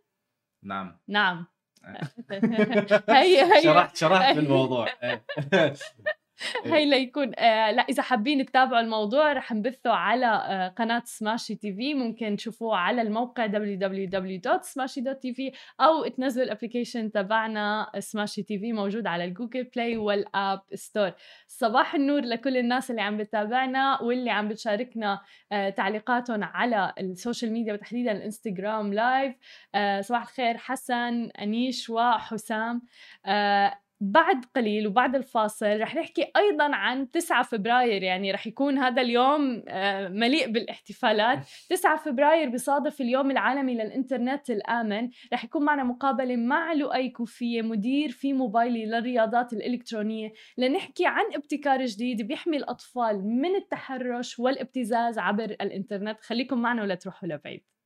نعم. 0.64 1.00
نعم. 1.08 1.57
هي 3.10 3.54
هي 3.54 3.64
شرحت 3.64 3.98
شرحت 3.98 4.36
بالموضوع 4.38 4.88
إيه. 5.04 5.24
هي 6.66 6.86
ليكون 6.86 7.32
آه 7.40 7.72
لا 7.72 7.82
إذا 7.82 8.04
حابين 8.04 8.46
تتابعوا 8.46 8.82
الموضوع 8.82 9.34
رح 9.34 9.52
نبثه 9.52 9.92
على 9.92 10.26
آه 10.26 10.68
قناة 10.68 11.02
سماشي 11.06 11.56
TV 11.56 11.94
ممكن 11.94 12.36
تشوفوه 12.36 12.78
على 12.78 13.02
الموقع 13.02 13.48
www.smashy.tv 13.48 15.54
أو 15.82 16.08
تنزلوا 16.08 16.46
ال 16.46 16.51
application 16.51 17.12
تبعنا 17.12 17.92
سماشي 18.00 18.44
TV 18.44 18.74
موجود 18.74 19.08
على 19.08 19.26
ال 19.26 19.31
Google 19.31 19.64
Play 19.64 19.98
وال 19.98 20.24
App 20.24 20.62
Store 20.74 21.12
صباح 21.48 21.96
النور 21.96 22.22
لكل 22.22 22.58
الناس 22.58 22.92
اللي 22.92 23.02
عم 23.02 23.18
بتابعنا 23.18 24.02
واللي 24.02 24.30
عم 24.30 24.48
بتشاركنا 24.48 25.20
آه 25.52 25.70
تعليقاتهم 25.70 26.44
على 26.44 26.94
ال 27.00 27.07
social 27.07 27.52
media 27.52 27.74
وتحديدا 27.74 28.12
الإنستغرام 28.12 28.94
live 28.94 29.36
آه 29.76 30.02
صباح 30.02 30.22
الخير 30.22 30.58
حسن 30.58 31.30
أنيش 31.42 31.90
وحسام. 31.90 32.82
آه 33.26 33.80
بعد 34.02 34.46
قليل 34.56 34.88
وبعد 34.88 35.16
الفاصل 35.16 35.80
رح 35.80 35.96
نحكي 35.96 36.26
أيضا 36.38 36.76
عن 36.76 37.12
9 37.12 37.44
فبراير 37.44 38.04
يعني 38.04 38.32
رح 38.32 38.48
يكون 38.48 38.78
هذا 38.78 39.02
اليوم 39.02 39.64
آه، 39.68 40.08
مليء 40.08 40.52
بالاحتفالات. 40.52 41.40
9 41.70 41.98
فبراير 41.98 42.50
بصادف 42.50 43.02
اليوم 43.02 43.32
العالمي 43.32 43.74
للإنترنت 43.74 44.50
الآمن. 44.50 45.10
رح 45.34 45.44
يكون 45.44 45.66
معنا 45.66 45.84
مقابلة 45.84 46.36
مع 46.36 46.74
لؤي 46.74 47.10
كوفية 47.10 47.62
مدير 47.62 48.10
في 48.10 48.34
موبايلي 48.34 48.86
للرياضات 48.86 49.54
الإلكترونية 49.54 50.34
لنحكي 50.58 51.06
عن 51.06 51.26
ابتكار 51.36 51.86
جديد 51.86 52.28
بيحمي 52.28 52.58
الأطفال 52.58 53.28
من 53.28 53.56
التحرش 53.56 54.40
والابتزاز 54.40 55.20
عبر 55.20 55.44
الإنترنت. 55.44 56.22
خليكم 56.22 56.62
معنا 56.62 56.82
ولا 56.82 56.96
تروحوا 56.96 57.30
لبعيد. 57.30 57.77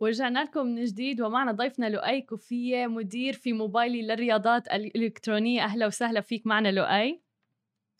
ورجعنا 0.00 0.44
لكم 0.44 0.66
من 0.66 0.84
جديد 0.84 1.20
ومعنا 1.20 1.52
ضيفنا 1.52 1.88
لؤي 1.88 2.20
كوفية 2.20 2.86
مدير 2.86 3.32
في 3.32 3.52
موبايلي 3.52 4.02
للرياضات 4.02 4.68
الإلكترونية. 4.68 5.62
أهلا 5.62 5.86
وسهلا 5.86 6.20
فيك 6.20 6.46
معنا 6.46 6.72
لؤي. 6.72 7.22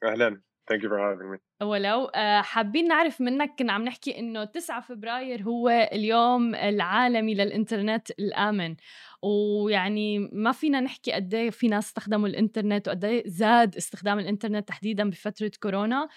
أهلا. 0.05 0.43
Thank 0.69 0.83
you 0.83 0.89
for 0.89 1.13
having 1.13 1.31
me 1.31 1.39
ولو 1.63 2.05
آه، 2.05 2.41
حابين 2.41 2.89
نعرف 2.89 3.21
منك 3.21 3.55
كنا 3.59 3.73
عم 3.73 3.85
نحكي 3.85 4.19
إنه 4.19 4.45
9 4.45 4.81
فبراير 4.81 5.43
هو 5.43 5.69
اليوم 5.69 6.55
العالمي 6.55 7.35
للإنترنت 7.35 8.11
الآمن. 8.11 8.77
ويعني 9.23 10.19
ما 10.19 10.53
فينا 10.53 10.81
نحكي 10.81 11.13
قد 11.13 11.35
إيه 11.35 11.51
في 11.51 11.69
ناس 11.69 11.87
استخدموا 11.87 12.29
الإنترنت 12.29 12.89
وقد 12.89 13.05
إيه 13.05 13.23
زاد 13.27 13.77
استخدام 13.77 14.19
الإنترنت 14.19 14.69
تحديدا 14.69 15.11
بفترة 15.11 15.51
كورونا. 15.63 16.09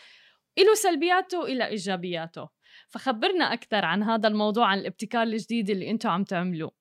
له 0.60 0.74
سلبياته 0.74 1.46
إلى 1.46 1.68
إيجابياته. 1.68 2.50
فخبرنا 2.90 3.54
أكثر 3.54 3.86
عن 3.86 4.04
هذا 4.04 4.28
الموضوع 4.28 4.68
عن 4.68 4.80
الابتكار 4.80 5.24
الجديد 5.24 5.70
اللي 5.70 5.92
أنتم 5.92 6.10
عم 6.10 6.24
تعملوه. 6.24 6.72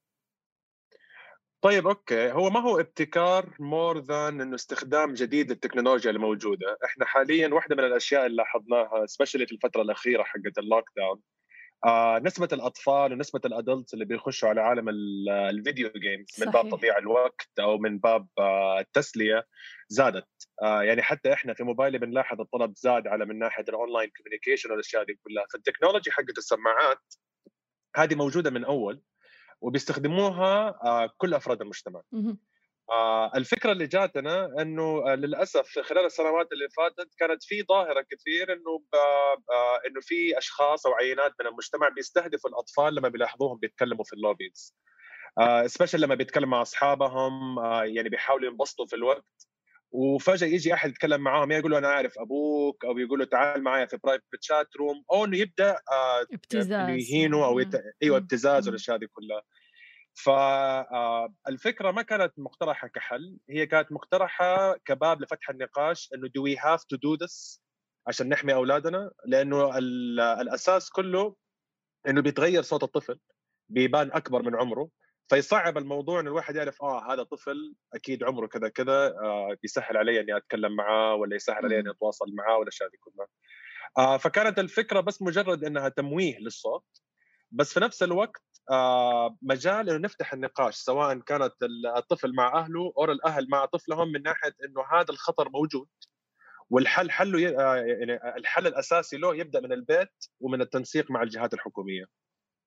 طيب 1.63 1.87
okay. 1.87 2.33
هو 2.33 2.51
ما 2.51 2.61
هو 2.61 2.81
ابتكار 2.81 3.57
more 3.61 3.99
than 3.99 4.41
إنه 4.41 4.55
استخدام 4.55 5.15
جديد 5.15 5.51
للتكنولوجيا 5.51 6.11
الموجوده، 6.11 6.79
إحنا 6.85 7.05
حاليا 7.07 7.49
واحدة 7.49 7.77
من 7.77 7.85
الأشياء 7.85 8.27
اللي 8.27 8.37
لاحظناها 8.37 9.07
specially 9.07 9.47
في 9.47 9.53
الفترة 9.53 9.83
الأخيرة 9.83 10.23
حقت 10.23 10.59
ال 10.59 10.85
lockdown 10.97 11.21
آه 11.85 12.19
نسبة 12.19 12.49
الأطفال 12.53 13.13
ونسبة 13.13 13.41
ال 13.45 13.52
adults 13.52 13.95
اللي 13.95 14.05
بيخشوا 14.05 14.49
على 14.49 14.61
عالم 14.61 14.89
ال 14.89 15.06
video 15.06 15.91
games 15.97 16.45
من 16.45 16.53
باب 16.53 16.69
تضييع 16.71 16.99
الوقت 16.99 17.49
أو 17.61 17.79
من 17.79 17.99
باب 17.99 18.29
آه 18.39 18.81
التسلية 18.81 19.47
زادت. 19.89 20.29
آه 20.63 20.83
يعني 20.83 21.03
حتى 21.03 21.33
إحنا 21.33 21.55
في 21.55 21.63
موبايلي 21.65 21.99
بنلاحظ 21.99 22.41
الطلب 22.41 22.75
زاد 22.77 23.07
على 23.07 23.25
من 23.27 23.39
ناحية 23.39 23.65
ال 23.69 23.75
online 23.75 24.11
communication 24.17 24.71
والأشياء 24.71 25.05
دي 25.05 25.19
كلها. 25.25 25.47
فال 25.53 25.62
technology 25.62 26.11
حقت 26.11 26.39
السماعات 26.39 27.15
هذه 27.97 28.15
موجودة 28.15 28.51
من 28.51 28.65
أول 28.65 29.03
وبيستخدموها 29.61 30.77
كل 31.17 31.35
أفراد 31.35 31.61
المجتمع. 31.63 32.03
الفكرة 33.37 33.73
اللي 33.73 33.87
جاتنا 33.87 34.49
إنه 34.61 34.83
آه 35.07 35.15
للأسف 35.15 35.79
خلال 35.79 36.05
السنوات 36.05 36.53
اللي 36.53 36.69
فاتت 36.77 37.15
كانت 37.19 37.43
في 37.45 37.63
ظاهرة 37.63 38.05
كثير 38.11 38.53
إنه 38.53 38.83
آه 38.95 39.81
إنه 39.87 40.01
في 40.01 40.39
أشخاص 40.39 40.87
أو 40.87 40.93
عينات 40.93 41.33
من 41.41 41.47
المجتمع 41.47 41.89
بيستهدفوا 41.89 42.51
الأطفال 42.51 42.95
لما 42.95 43.09
بيلاحظوهم 43.09 43.59
بيتكلموا 43.59 44.05
في 44.05 44.13
ال 44.13 44.20
lobbies. 44.20 44.75
special 45.67 46.01
لما 46.01 46.15
بيتكلم 46.15 46.51
مع 46.51 46.63
أصحابهم 46.63 47.59
آه 47.59 47.85
يعني 47.85 48.09
بيحاولوا 48.09 48.51
ينبسطوا 48.51 48.87
في 48.87 48.97
الوقت. 48.97 49.49
وفجأة 49.91 50.47
يجي 50.47 50.75
أحد 50.75 50.91
يتكلم 50.91 51.21
معاهم 51.21 51.53
يقول 51.53 51.71
له 51.71 51.79
أنا 51.79 51.89
أعرف 51.89 52.19
أبوك 52.19 52.85
أو 52.85 52.99
يقول 52.99 53.19
له 53.19 53.25
تعال 53.25 53.63
معي 53.63 53.89
في 53.89 53.97
private 54.05 54.25
chat 54.41 54.77
room 54.77 55.05
أو 55.13 55.25
إنه 55.25 55.39
يبدأ 55.39 55.71
آه 55.93 56.23
ابتزاز. 56.33 56.89
يهينه 56.89 57.45
أو 57.45 57.59
يت... 57.59 57.83
أيوه 58.03 58.17
ابتزاز 58.17 58.69
والأشياء 58.69 58.97
دي 58.97 59.07
كلها. 59.07 59.43
فالفكرة 60.25 61.91
ما 61.91 62.03
كانت 62.03 62.33
مقترحة 62.39 62.89
كحل 62.89 63.37
هي 63.51 63.67
كانت 63.67 63.93
مقترحة 63.93 64.77
كباب 64.77 65.23
لفتح 65.23 65.51
النقاش 65.51 66.11
إنه 66.15 66.29
do 66.29 66.43
we 66.43 66.59
have 66.61 66.81
to 66.81 66.97
do 66.97 67.27
this 67.27 67.61
عشان 68.07 68.29
نحمي 68.29 68.55
أولادنا؟ 68.55 69.11
لأنه 69.27 69.79
الأساس 70.41 70.91
كله 70.91 71.37
إنه 72.09 72.23
بيتغير 72.23 72.63
صوت 72.63 72.83
الطفل 72.83 73.21
بيبان 73.69 74.13
أكبر 74.13 74.43
من 74.43 74.57
عمره 74.57 74.89
فيصعب 75.29 75.79
الموضوع 75.79 76.21
إنه 76.21 76.31
الواحد 76.31 76.57
يعرف 76.57 76.83
آه 76.83 77.13
هذا 77.13 77.23
طفل 77.23 77.75
أكيد 77.95 78.25
عمره 78.25 78.47
كذا 78.47 78.69
كذا 78.69 79.07
آه 79.07 79.57
بيسهل 79.63 79.97
علي 79.97 80.21
إني 80.21 80.37
أتكلم 80.37 80.77
معاه 80.77 81.15
ولا 81.15 81.37
يسهل 81.37 81.65
علي 81.65 81.81
إني 81.81 81.91
أتواصل 81.91 82.35
معاه 82.35 82.55
ولا 82.55 82.63
الأشياء 82.63 82.89
دي 82.89 82.97
كلها. 82.97 83.27
آه 83.99 84.17
فكانت 84.17 84.59
الفكرة 84.59 85.01
بس 85.01 85.23
مجرد 85.23 85.65
إنها 85.65 85.89
تمويه 85.89 86.39
للصوت 86.39 86.85
بس 87.51 87.75
في 87.75 87.81
نفس 87.81 88.03
الوقت 88.03 88.43
آه، 88.43 88.48
مجال 89.43 89.91
إنه 89.91 89.99
نفتح 89.99 90.33
النقاش 90.33 90.75
سواء 90.77 91.19
كانت 91.19 91.55
الطفل 91.97 92.35
مع 92.35 92.61
أهله 92.61 92.93
أو 92.99 93.05
الأهل 93.05 93.47
مع 93.51 93.65
طفلهم 93.65 94.13
من 94.13 94.23
ناحية 94.23 94.55
إنه 94.65 94.85
هذا 94.93 95.11
الخطر 95.11 95.49
موجود 95.49 95.89
والحل 96.71 97.11
حله 97.11 97.49
آه، 97.61 97.77
يعني 97.77 98.37
الحل 98.37 98.67
الأساسي 98.67 99.17
له 99.17 99.37
يبدأ 99.37 99.61
من 99.61 99.73
البيت 99.73 100.25
ومن 100.41 100.61
التنسيق 100.61 101.11
مع 101.11 101.23
الجهات 101.23 101.55
الحكومية 101.55 102.05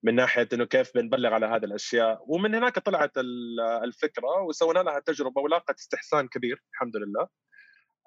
من 0.03 0.15
ناحية 0.15 0.47
إنه 0.53 0.65
كيف 0.65 0.91
بنبلغ 0.95 1.33
على 1.33 1.45
هذه 1.45 1.65
الأشياء 1.65 2.23
ومن 2.27 2.55
هناك 2.55 2.79
طلعت 2.79 3.11
الفكرة 3.83 4.41
وسوينا 4.41 4.79
لها 4.79 4.99
تجربة 4.99 5.41
ولاقت 5.41 5.79
استحسان 5.79 6.27
كبير 6.27 6.63
الحمد 6.73 6.97
لله. 6.97 7.27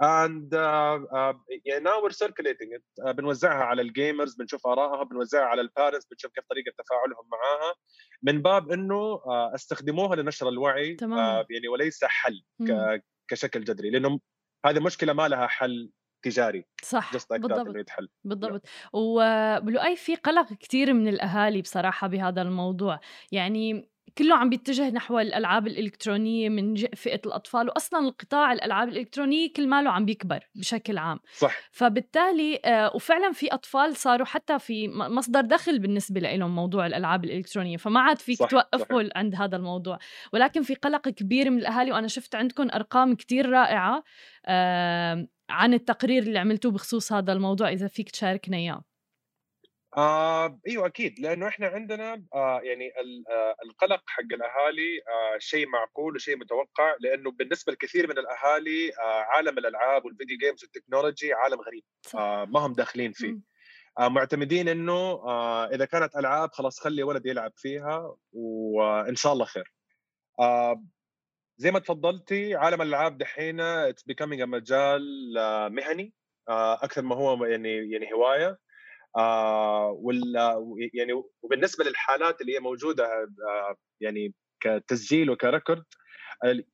And 0.03 0.55
uh, 0.55 0.99
uh, 1.19 1.35
yeah, 1.65 1.79
now 1.79 2.01
we're 2.03 2.19
circulating 2.25 2.71
it. 2.77 2.83
Uh, 3.07 3.13
بنوزعها 3.13 3.65
على 3.65 3.83
ال 3.83 3.90
gamers 3.90 4.35
بنشوف 4.35 4.67
آرائها 4.67 5.05
بنوزعها 5.05 5.45
على 5.45 5.61
ال 5.61 5.66
parents 5.66 6.07
بنشوف 6.07 6.33
كيف 6.33 6.45
طريقة 6.51 6.73
تفاعلهم 6.79 7.29
معاها. 7.33 7.75
من 8.23 8.43
باب 8.43 8.73
إنه 8.73 9.17
uh, 9.17 9.55
استخدموها 9.55 10.17
لنشر 10.17 10.49
الوعي 10.49 10.95
تمام. 10.95 11.43
Uh, 11.43 11.47
يعني 11.51 11.69
وليس 11.69 12.05
حل 12.05 12.45
كشكل 13.29 13.65
جذري 13.65 13.91
لأنه 13.91 14.21
هذه 14.67 14.81
مشكلة 14.81 15.13
ما 15.13 15.29
لها 15.29 15.47
حل 15.47 15.91
تجاري. 16.23 16.67
صح 16.83 17.13
بالضبط. 17.13 17.77
بالضبط. 18.25 18.67
ولؤي 18.93 19.97
في 19.97 20.15
قلق 20.15 20.53
كثير 20.53 20.93
من 20.93 21.09
الأهالي 21.09 21.63
بصراحة 21.63 22.07
بهذا 22.07 22.43
الموضوع. 22.43 23.01
يعني 23.33 23.94
كله 24.19 24.37
عم 24.37 24.51
بيتجه 24.51 24.91
نحو 24.91 25.19
الألعاب 25.19 25.67
الإلكترونية 25.67 26.49
من 26.49 26.77
فئة 26.77 27.21
الأطفال 27.27 27.69
واصلا 27.69 28.01
القطاع 28.01 28.53
الألعاب 28.53 28.89
الإلكترونية 28.89 29.53
كل 29.53 29.69
ماله 29.69 29.91
عم 29.91 30.05
بيكبر 30.05 30.41
بشكل 30.55 30.99
عام. 30.99 31.21
صح. 31.37 31.57
فبالتالي 31.73 32.61
آه، 32.65 32.93
وفعلا 32.95 33.33
في 33.33 33.49
أطفال 33.55 33.97
صاروا 33.97 34.27
حتى 34.27 34.59
في 34.59 34.89
مصدر 34.89 35.41
دخل 35.41 35.79
بالنسبة 35.79 36.21
لهم 36.21 36.55
موضوع 36.55 36.87
الألعاب 36.87 37.25
الإلكترونية 37.25 37.77
فما 37.77 38.01
عاد 38.01 38.19
فيك 38.19 38.39
صح 38.39 38.49
توقفوا 38.49 39.03
صح. 39.03 39.11
عند 39.17 39.35
هذا 39.35 39.57
الموضوع. 39.57 39.99
ولكن 40.33 40.63
في 40.63 40.75
قلق 40.75 41.09
كبير 41.09 41.51
من 41.51 41.59
الأهالي 41.59 41.93
وأنا 41.93 42.09
شفت 42.09 42.35
عندكم 42.35 42.69
أرقام 42.75 43.15
كتير 43.15 43.49
رائعة 43.51 44.05
عن 45.51 45.75
التقرير 45.75 46.23
اللي 46.23 46.39
عملتوه 46.39 46.73
بخصوص 46.73 47.13
هذا 47.13 47.33
الموضوع 47.33 47.69
إذا 47.69 47.89
فيك 47.89 48.11
تشاركنا 48.11 48.57
إياه. 48.57 48.85
آه 49.97 50.61
إيوه 50.69 50.87
أكيد 50.87 51.21
لأنه 51.21 51.49
إحنا 51.49 51.67
عندنا 51.67 52.25
آه 52.35 52.61
يعني 52.61 52.91
آه 53.31 53.57
القلق 53.65 54.03
حق 54.07 54.23
الأهالي 54.33 54.99
آه 55.09 55.39
شيء 55.39 55.69
معقول 55.69 56.15
وشيء 56.17 56.37
متوقع 56.37 56.97
لأنه 57.01 57.31
بالنسبة 57.31 57.73
لكثير 57.73 58.09
من 58.09 58.19
الأهالي 58.19 58.91
آه 58.99 59.21
عالم 59.23 59.59
الألعاب 59.59 60.05
والفيديو 60.05 60.39
جيمز 60.39 60.65
والتكنولوجي 60.65 61.33
عالم 61.33 61.61
غريب 61.61 61.83
آه 62.15 62.45
ما 62.45 62.61
هم 62.61 62.73
داخلين 62.73 63.13
فيه. 63.13 63.39
آه 63.99 64.09
معتمدين 64.09 64.69
إنه 64.69 64.93
آه 64.93 65.67
إذا 65.67 65.85
كانت 65.85 66.17
ألعاب 66.17 66.51
خلاص 66.53 66.81
خلي 66.81 67.03
ولدي 67.03 67.29
يلعب 67.29 67.53
فيها 67.57 68.17
وإن 68.33 69.17
شاء 69.17 69.33
الله 69.33 69.45
خير. 69.45 69.75
آه 70.41 70.85
زي 71.57 71.71
ما 71.71 71.79
تفضلتي 71.79 72.55
عالم 72.55 72.83
الألعاب 72.83 73.19
دحين 73.19 73.61
it's 73.61 74.03
becoming 74.03 74.43
مجال 74.43 75.03
آه 75.39 75.69
مهني 75.69 76.13
آه 76.49 76.75
أكثر 76.85 77.03
ما 77.03 77.17
هو 77.17 77.45
يعني 77.45 77.91
يعني 77.93 78.13
هواية. 78.13 78.59
وال 79.93 80.37
يعني 80.95 81.23
وبالنسبة 81.43 81.85
للحالات 81.85 82.41
اللي 82.41 82.55
هي 82.55 82.61
موجودة 82.61 83.05
آه 83.05 83.77
يعني 84.01 84.35
كتسجيل 84.61 85.31
وك 85.31 85.44
record 85.44 85.85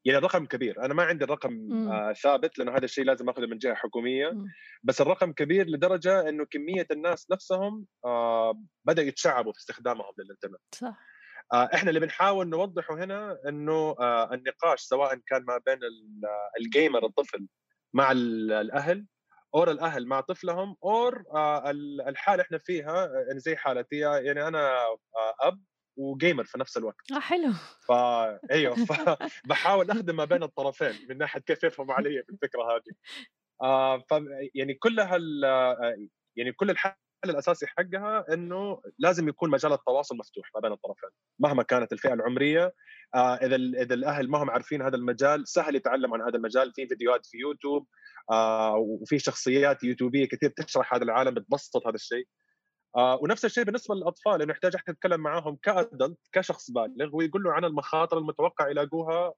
يعني 0.05 0.19
الرقم 0.19 0.47
كبير. 0.47 0.85
أنا 0.85 0.95
ما 0.95 1.03
عندي 1.03 1.25
الرقم 1.25 1.73
آه 1.93 2.13
ثابت 2.13 2.59
لأنه 2.59 2.73
هذا 2.77 2.85
الشيء 2.85 3.05
لازم 3.05 3.29
آخذه 3.29 3.47
من 3.47 3.59
جهة 3.59 3.75
حكومية. 3.75 4.45
بس 4.83 5.01
الرقم 5.01 5.33
كبير 5.33 5.67
لدرجة 5.67 6.29
إنه 6.29 6.45
كمية 6.45 6.87
الناس 6.91 7.31
نفسهم 7.31 7.87
آه 8.05 8.63
بدأوا 8.85 9.09
يتشعبوا 9.09 9.53
في 9.53 9.59
استخدامهم 9.59 10.13
للإنترنت. 10.19 10.61
صح. 10.75 10.97
آه 11.53 11.69
إحنا 11.75 11.89
اللي 11.89 12.01
بنحاول 12.01 12.49
نوضحه 12.49 12.95
هنا 12.95 13.39
إنه 13.49 13.97
آه 14.01 14.35
النقاش 14.35 14.81
سواء 14.81 15.15
كان 15.27 15.45
ما 15.45 15.61
بين 15.67 15.79
ال 16.61 16.69
gamer 16.69 17.07
الطفل 17.07 17.47
مع 17.95 18.13
الأهل 18.13 19.07
or 19.55 19.71
الأهل 19.71 20.07
مع 20.07 20.21
طفلهم 20.21 20.77
or 20.85 21.25
آه، 21.35 21.71
الحالة 22.09 22.43
إحنا 22.43 22.59
فيها 22.59 23.07
يعني 23.29 23.41
زي 23.41 23.57
حالتي 23.57 23.99
يعني 23.99 24.49
أنا 24.49 24.77
آه، 24.87 24.99
أب 25.41 25.65
و 25.97 26.05
gamer 26.05 26.45
في 26.45 26.59
نفس 26.59 26.77
الوقت. 26.77 27.11
آه 27.13 27.21
حلو. 27.21 27.53
ف 27.89 27.93
إيوه 28.51 28.75
فبحاول 28.75 29.91
أخدم 29.91 30.17
ما 30.17 30.25
بين 30.25 30.43
الطرفين 30.43 30.93
من 31.09 31.19
ناحية 31.19 31.41
كيف 31.41 31.65
يفهموا 31.65 31.95
علي 31.95 32.23
في 32.23 32.33
الفكرة 32.33 32.63
هذه. 32.63 32.95
آه 33.63 33.99
ف 33.99 34.15
يعني 34.55 34.75
كل 34.75 35.01
هال 35.01 35.45
يعني 36.37 36.53
كل 36.53 36.71
الحل 36.71 36.93
الأساسي 37.25 37.67
حقها 37.67 38.25
إنه 38.35 38.83
لازم 38.99 39.29
يكون 39.29 39.51
مجال 39.51 39.73
التواصل 39.73 40.17
مفتوح 40.17 40.51
ما 40.55 40.61
بين 40.61 40.73
الطرفين 40.73 41.11
مهما 41.39 41.63
كانت 41.63 41.93
الفئة 41.93 42.15
العمرية. 42.15 42.75
آه 43.15 43.35
إذا 43.35 43.57
إذا 43.57 43.95
الأهل 43.95 44.31
ما 44.31 44.43
هم 44.43 44.51
عارفين 44.51 44.83
هذا 44.83 44.97
المجال 44.97 45.49
سهل 45.49 45.77
يتعلم 45.77 46.15
عن 46.15 46.23
هذا 46.23 46.37
المجال. 46.37 46.73
في 46.75 46.87
فيديوهات 46.87 47.27
في 47.27 47.39
يوتيوب 47.39 47.87
آه 48.31 48.77
وفي 48.77 49.19
شخصيات 49.19 49.85
يوتيوبية 49.85 50.29
كثير 50.29 50.51
تشرح 50.51 50.95
هذا 50.95 51.03
العالم 51.05 51.35
بتبسط 51.35 51.87
هذا 51.87 51.95
الشيء. 51.95 52.27
آه 52.97 53.19
ونفس 53.23 53.45
الشيء 53.45 53.65
بالنسبة 53.65 53.95
للأطفال 53.95 54.43
إنه 54.43 54.53
يحتاج 54.53 54.75
إحنا 54.77 54.95
نتكلم 54.95 55.21
معاهم 55.21 55.57
ك 55.63 55.72
adult 55.72 56.19
كشخص 56.33 56.71
بالغ 56.71 57.17
ويقول 57.17 57.43
له 57.43 57.53
عن 57.53 57.65
المخاطر 57.65 58.19
المتوقع 58.19 58.69
يلاقوها 58.69 59.33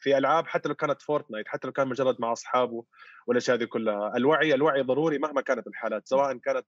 في 0.00 0.18
ألعاب 0.18 0.46
حتى 0.46 0.68
لو 0.68 0.74
كانت 0.74 1.02
فورتنايت 1.02 1.48
حتى 1.48 1.66
لو 1.66 1.72
كان 1.72 1.88
مجرد 1.88 2.16
مع 2.20 2.32
أصحابه 2.32 2.84
والأشياء 3.26 3.56
هذه 3.56 3.64
كلها. 3.64 4.16
الوعي 4.16 4.54
الوعي 4.54 4.82
ضروري 4.82 5.18
مهما 5.18 5.40
كانت 5.40 5.66
الحالات 5.66 6.08
سواء 6.08 6.36
كانت 6.36 6.66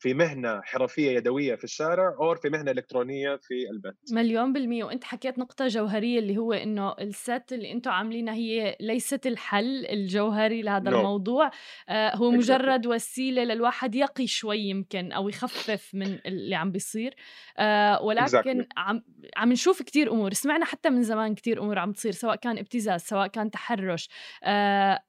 في 0.00 0.14
مهنة 0.14 0.60
حرفية 0.64 1.10
يدوية 1.10 1.54
في 1.54 1.64
الشارع 1.64 2.14
أو 2.20 2.34
في 2.34 2.48
مهنة 2.48 2.70
إلكترونية 2.70 3.36
في 3.36 3.70
البيت. 3.70 3.94
مليون 4.12 4.52
بالمية. 4.52 4.84
وأنت 4.84 5.04
حكيت 5.04 5.38
نقطة 5.38 5.66
جوهرية 5.66 6.18
اللي 6.18 6.36
هو 6.36 6.52
إنه 6.52 6.94
الست 7.00 7.44
اللي 7.52 7.72
أنتم 7.72 7.90
عاملينها 7.90 8.34
هي 8.34 8.76
ليست 8.80 9.26
الحل 9.26 9.86
الجوهري 9.86 10.62
لهذا 10.62 10.90
no. 10.90 10.94
الموضوع. 10.94 11.50
آه 11.88 12.16
هو 12.16 12.30
مجرد 12.30 12.86
وسيلة 12.86 13.44
للواحد 13.44 13.94
يقي 13.94 14.26
شوي 14.26 14.58
يمكن 14.58 15.12
أو 15.12 15.28
يخفف 15.28 15.90
من 15.94 16.18
اللي 16.26 16.54
عم 16.54 16.72
بيصير. 16.72 17.14
آه 17.58 18.02
ولكن 18.02 18.62
exactly. 18.62 18.66
عم 18.76 19.02
عم 19.36 19.52
نشوف 19.52 19.82
كتير 19.82 20.12
أمور. 20.12 20.32
سمعنا 20.32 20.64
حتى 20.64 20.90
من 20.90 21.02
زمان 21.02 21.34
كتير 21.34 21.62
أمور 21.62 21.78
عم 21.78 21.92
تصير 21.92 22.12
سواء 22.12 22.36
كان 22.36 22.58
ابتزاز 22.58 23.00
سواء 23.00 23.26
كان 23.26 23.50
تحرش. 23.50 24.08
آه 24.44 25.00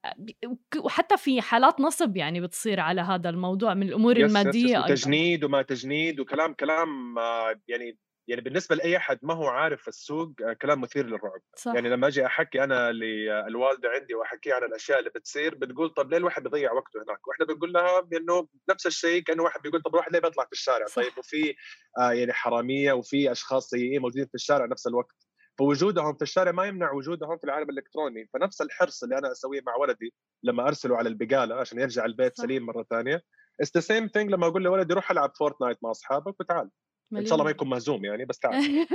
وحتى 0.84 1.18
في 1.18 1.42
حالات 1.42 1.80
نصب 1.82 2.18
يعني 2.18 2.42
بتصير 2.42 2.80
على 2.80 3.02
هذا 3.02 3.30
الموضوع 3.30 3.74
من 3.74 3.88
الأمور 3.88 4.16
yes, 4.16 4.20
المادية. 4.20 4.81
أيضا. 4.84 4.96
تجنيد 4.96 5.44
وما 5.44 5.62
تجنيد 5.62 6.20
وكلام 6.20 6.54
كلام 6.54 7.20
آه، 7.20 7.62
يعني 7.68 7.98
يعني 8.28 8.42
بالنسبة 8.42 8.76
لأي 8.76 8.98
أحد 8.98 9.20
ما 9.22 9.34
هو 9.34 9.48
عارف 9.48 9.88
السوق 9.88 10.32
آه، 10.42 10.54
كلام 10.54 10.82
مثير 10.82 11.06
للرعب 11.06 11.42
صح. 11.56 11.74
يعني 11.74 11.90
لما 11.90 12.08
أجي 12.08 12.26
أحكي 12.26 12.64
أنا 12.64 12.92
للوالده 12.92 13.90
عندي 13.90 14.16
وأحكي 14.16 14.52
عن 14.52 14.64
الأشياء 14.64 15.00
اللي 15.00 15.10
بتصير 15.10 15.56
بتقول 15.56 15.90
طب 15.90 16.10
ليه 16.10 16.18
الواحد 16.18 16.44
بيضيع 16.44 16.72
وقته 16.72 17.04
هناك 17.04 17.28
وإحنا 17.28 17.46
بنقول 17.46 17.74
لها 17.74 18.08
انه 18.14 18.48
نفس 18.70 18.88
الشيء 18.88 19.24
كأنه 19.24 19.44
واحد 19.44 19.62
بيقول 19.62 19.82
طب 19.82 19.94
الواحد 19.94 20.12
ليه 20.12 20.20
بيطلع 20.20 20.46
في 20.46 20.52
الشارع 20.52 20.86
صح. 20.86 20.96
طيب 20.96 21.18
وفي 21.18 21.56
آه 22.00 22.12
يعني 22.12 22.34
حرامية 22.34 22.94
وفي 22.94 23.32
أشخاص 23.32 23.70
سيئين 23.70 24.02
موجودين 24.02 24.26
في 24.26 24.36
الشارع 24.36 24.66
نفس 24.66 24.88
الوقت 24.88 25.16
فوجودهم 25.58 26.16
في 26.16 26.22
الشارع 26.22 26.52
ما 26.52 26.66
يمنع 26.66 26.92
وجودهم 26.92 27.38
في 27.38 27.44
العالم 27.44 27.70
الإلكتروني 27.70 28.30
فنفس 28.34 28.62
الحرص 28.62 29.04
اللي 29.04 29.18
أنا 29.18 29.32
أسويه 29.32 29.62
مع 29.66 29.76
ولدي 29.76 30.14
لما 30.44 30.68
أرسله 30.68 30.98
على 30.98 31.10
البقالة 31.10 31.56
عشان 31.56 31.80
يرجع 31.80 32.06
البيت 32.06 32.38
صح. 32.38 32.44
سليم 32.44 32.66
مرة 32.66 32.86
ثانية 32.90 33.22
it's 33.62 33.76
the 33.76 33.82
same 33.82 34.08
thing 34.08 34.32
لما 34.32 34.48
أقول 34.48 34.64
لولدي 34.64 34.94
روح 34.94 35.12
ألعب 35.12 35.36
فورتنايت 35.36 35.78
مع 35.84 35.92
أصحابك 35.92 36.40
وتعال. 36.40 36.70
إن 37.18 37.26
شاء 37.26 37.34
الله 37.34 37.44
ما 37.44 37.52
يكون 37.52 37.70
مهزوم 37.70 38.06
يعني 38.06 38.26
بس 38.26 38.40
تعال. 38.40 38.56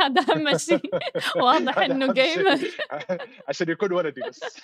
هذا 0.00 0.22
أهم 0.32 0.56
شيء. 0.68 0.80
واضح 1.36 1.78
إنه 1.78 2.12
gamer 2.12 2.58
عشان 3.48 3.70
يكون 3.70 3.92
ولدي 3.92 4.20
بس. 4.28 4.62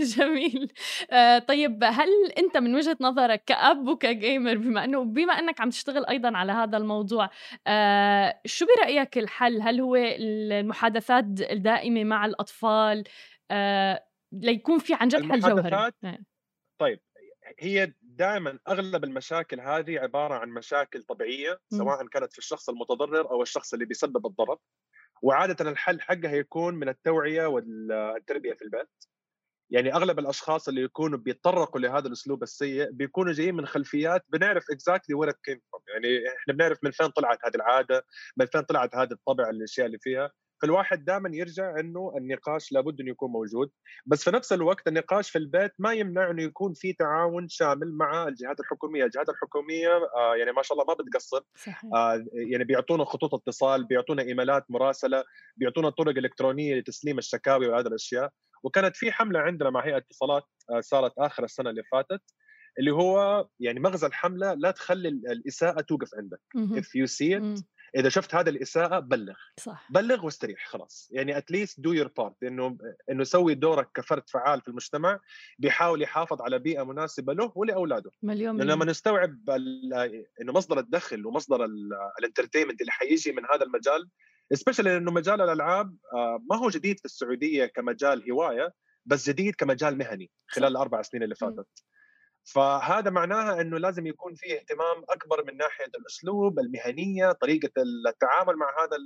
جميل. 0.00 0.72
آه 1.10 1.38
طيب 1.38 1.84
هل 1.84 2.08
أنت 2.38 2.56
من 2.56 2.74
وجهة 2.74 2.96
نظرك 3.00 3.44
كأب 3.44 3.88
وك 3.88 4.07
gamer 4.07 4.56
بما 4.56 4.84
انه 4.84 5.04
بما 5.04 5.32
إنك 5.32 5.60
عم 5.60 5.70
تشتغل 5.70 6.06
أيضا 6.06 6.36
على 6.36 6.52
هذا 6.52 6.76
الموضوع 6.76 7.30
آه 7.66 8.40
شو 8.46 8.66
برأيك 8.66 9.18
الحل؟ 9.18 9.62
هل 9.62 9.80
هو 9.80 9.96
المحادثات 9.96 11.24
الدائمة 11.40 12.04
مع 12.04 12.26
الأطفال؟ 12.26 13.04
آه 13.50 14.04
ليكون 14.32 14.78
في 14.78 14.94
عن 14.94 15.08
جد 15.08 15.32
حل 15.32 15.40
جوهري. 15.40 15.92
نعم. 16.02 16.24
طيب 16.80 17.00
هي 17.60 17.92
دائما 18.16 18.58
أغلب 18.68 19.04
المشاكل 19.04 19.60
هذه 19.60 19.98
عبارة 19.98 20.34
عن 20.34 20.48
مشاكل 20.48 21.02
طبيعية 21.02 21.60
سواء 21.70 22.06
كانت 22.06 22.32
في 22.32 22.38
الشخص 22.38 22.68
المتضرر 22.68 23.30
أو 23.30 23.42
الشخص 23.42 23.72
اللي 23.72 23.84
بيسبب 23.84 24.26
الضرر. 24.26 24.58
وعاده 25.22 25.70
الحل 25.70 26.00
حقها 26.00 26.32
يكون 26.32 26.74
من 26.74 26.88
التوعية 26.88 27.46
والتربية 27.46 28.52
في 28.54 28.62
البيت. 28.62 28.88
يعني 29.70 29.94
أغلب 29.94 30.18
الأشخاص 30.18 30.68
اللي 30.68 30.82
يكونوا 30.82 31.18
بيتطرقوا 31.18 31.80
لهذا 31.80 32.06
الأسلوب 32.08 32.42
السيء 32.42 32.90
بيكونوا 32.90 33.32
جايين 33.32 33.54
من 33.54 33.66
خلفيات 33.66 34.24
بنعرف 34.28 34.64
exactly 34.70 35.14
وين 35.14 35.30
came 35.42 35.60
يعني 35.88 36.28
إحنا 36.28 36.54
بنعرف 36.54 36.78
من 36.82 36.90
فين 36.90 37.08
طلعت 37.08 37.38
هذه 37.46 37.54
العادة 37.54 38.04
من 38.36 38.46
فين 38.46 38.60
طلعت 38.62 38.94
هذا 38.96 39.12
الطبع 39.14 39.50
الأشياء 39.50 39.86
اللي 39.86 39.98
فيها. 39.98 40.30
فالواحد 40.62 41.04
دائما 41.04 41.30
يرجع 41.32 41.80
إنه 41.80 42.12
النقاش 42.16 42.72
لابد 42.72 43.00
إنه 43.00 43.10
يكون 43.10 43.30
موجود. 43.30 43.70
بس 44.06 44.24
في 44.24 44.30
نفس 44.30 44.52
الوقت 44.52 44.88
النقاش 44.88 45.30
في 45.30 45.38
البيت 45.38 45.72
ما 45.78 45.92
يمنع 45.92 46.30
إنه 46.30 46.42
يكون 46.42 46.72
في 46.74 46.92
تعاون 46.92 47.48
شامل 47.48 47.92
مع 47.92 48.28
الجهات 48.28 48.60
الحكومية، 48.60 49.04
الجهات 49.04 49.28
الحكومية 49.28 49.88
آه 50.16 50.36
يعني 50.36 50.52
ما 50.52 50.62
شاء 50.62 50.78
الله 50.78 50.94
ما 50.94 51.04
بتقصر. 51.04 51.40
صحيح. 51.56 51.84
آه 51.94 52.24
يعني 52.32 52.64
بيعطونا 52.64 53.04
خطوط 53.04 53.34
اتصال، 53.34 53.84
بيعطونا 53.84 54.22
إيميلات 54.22 54.64
مراسلة، 54.68 55.24
بيعطونا 55.56 55.90
طرق 55.90 56.16
إلكترونية 56.18 56.74
لتسليم 56.74 57.18
الشكاوي 57.18 57.66
وهذه 57.68 57.86
الأشياء، 57.86 58.30
وكانت 58.62 58.96
في 58.96 59.12
حملة 59.12 59.40
عندنا 59.40 59.70
مع 59.70 59.86
هيئة 59.86 59.96
اتصالات 59.96 60.44
آه 60.70 60.80
صارت 60.80 61.12
آخر 61.18 61.44
السنة 61.44 61.70
اللي 61.70 61.82
فاتت 61.92 62.22
اللي 62.78 62.90
هو 62.90 63.46
يعني 63.60 63.80
مغزى 63.80 64.06
الحملة 64.06 64.54
لا 64.54 64.70
تخلي 64.70 65.08
الإساءة 65.08 65.80
توقف 65.80 66.10
عندك. 66.14 66.40
if 66.56 66.84
you 66.84 67.06
see 67.06 67.32
it 67.38 67.62
إذا 67.96 68.08
شفت 68.08 68.34
هذا 68.34 68.50
الإساءة 68.50 68.98
بلغ. 68.98 69.34
صح. 69.60 69.88
بلغ 69.90 70.24
واستريح 70.24 70.66
خلاص. 70.68 71.08
يعني 71.12 71.38
at 71.38 71.50
least 71.50 71.80
do 71.80 71.92
your 71.92 72.08
part 72.16 72.42
إنه 72.42 72.78
إنه 73.10 73.24
سوي 73.24 73.54
دورك 73.54 73.90
كفرد 73.94 74.28
فعال 74.28 74.60
في 74.60 74.68
المجتمع 74.68 75.20
بيحاول 75.58 76.02
يحافظ 76.02 76.42
على 76.42 76.58
بيئة 76.58 76.82
مناسبة 76.82 77.32
له 77.32 77.52
ولأولاده. 77.54 78.10
مليون 78.22 78.62
لما 78.62 78.84
نستوعب 78.84 79.50
إنه 80.40 80.52
مصدر 80.52 80.78
الدخل 80.78 81.26
ومصدر 81.26 81.66
ال 82.18 82.22
entertainment 82.22 82.80
اللي 82.80 82.92
حيجي 82.92 83.32
من 83.32 83.42
هذا 83.54 83.64
المجال 83.64 84.08
specially 84.52 84.96
انه 84.96 85.12
مجال 85.12 85.40
الألعاب 85.40 85.96
آه، 86.14 86.42
ما 86.50 86.56
هو 86.56 86.68
جديد 86.68 86.98
في 86.98 87.04
السعودية 87.04 87.66
كمجال 87.66 88.32
هواية 88.32 88.72
بس 89.06 89.28
جديد 89.28 89.54
كمجال 89.54 89.98
مهني 89.98 90.30
خلال 90.48 90.70
الأربع 90.70 91.02
سنين 91.02 91.22
اللي 91.22 91.34
فاتت. 91.34 91.66
فهذا 92.46 93.10
معناها 93.10 93.60
إنه 93.60 93.78
لازم 93.78 94.06
يكون 94.06 94.34
في 94.34 94.58
اهتمام 94.58 95.04
أكبر 95.08 95.44
من 95.44 95.56
ناحية 95.56 95.90
الأسلوب، 95.98 96.58
المهنية، 96.58 97.32
طريقة 97.32 97.70
التعامل 98.08 98.56
مع 98.56 98.66
هذا 98.84 98.96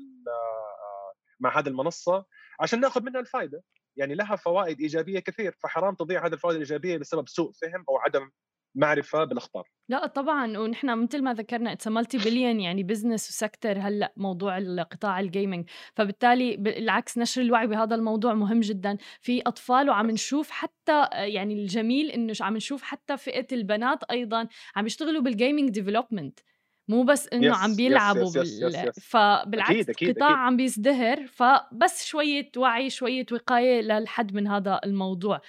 مع 1.40 1.58
هذه 1.58 1.68
المنصة 1.68 2.24
عشان 2.60 2.80
نأخذ 2.80 3.02
منها 3.02 3.20
الفائده، 3.20 3.62
يعني 3.96 4.14
لها 4.14 4.36
فوائد 4.36 4.80
إيجابية 4.80 5.18
كثير 5.20 5.56
فحرام 5.62 5.94
تضيع 5.94 6.26
هذه 6.26 6.32
الفوائد 6.32 6.54
الإيجابية 6.54 6.98
بسبب 6.98 7.28
سوء 7.28 7.52
فهم 7.52 7.84
أو 7.88 7.98
عدم 7.98 8.30
معرفة 8.74 9.24
بالاخطار 9.24 9.68
لا 9.88 10.06
طبعا 10.06 10.58
ونحن 10.58 10.98
مثل 11.02 11.22
ما 11.22 11.34
ذكرنا 11.34 11.72
it's 11.72 11.88
multi 11.88 12.18
billion 12.18 12.60
يعني 12.60 12.82
business 12.82 13.28
و 13.30 13.37
sector 13.37 13.78
هلأ 13.78 14.12
موضوع 14.16 14.58
القطاع 14.58 15.20
ال 15.20 15.27
gaming 15.27 15.70
فبالتالي 15.94 16.56
بالعكس 16.56 17.18
نشر 17.18 17.42
الوعي 17.42 17.66
بهذا 17.66 17.94
الموضوع 17.94 18.34
مهم 18.34 18.60
جدا. 18.60 18.96
في 19.20 19.42
أطفال 19.42 19.90
وعم 19.90 20.10
نشوف 20.10 20.50
حتى 20.50 21.08
يعني 21.12 21.54
الجميل 21.54 22.10
إنه 22.10 22.32
عم 22.40 22.56
نشوف 22.56 22.82
حتى 22.82 23.16
فئة 23.16 23.46
البنات 23.52 24.04
أيضا 24.04 24.48
عم 24.76 24.86
يشتغلوا 24.86 25.22
بال 25.22 25.34
gaming 25.34 25.70
development 25.70 26.40
مو 26.88 27.02
بس 27.02 27.28
إنه 27.32 27.56
عم 27.56 27.76
بيلعبوا 27.76 28.32
بال... 28.32 28.92
فبالعكس 28.92 29.70
أكيد 29.70 29.90
أكيد 29.90 30.08
القطاع 30.08 30.28
أكيد. 30.28 30.38
عم 30.38 30.56
بيزدهر 30.56 31.26
فبس 31.26 32.04
شوية 32.04 32.50
وعي 32.56 32.90
شوية 32.90 33.26
وقاية 33.32 33.80
للحد 33.80 34.34
من 34.34 34.46
هذا 34.46 34.80
الموضوع. 34.84 35.40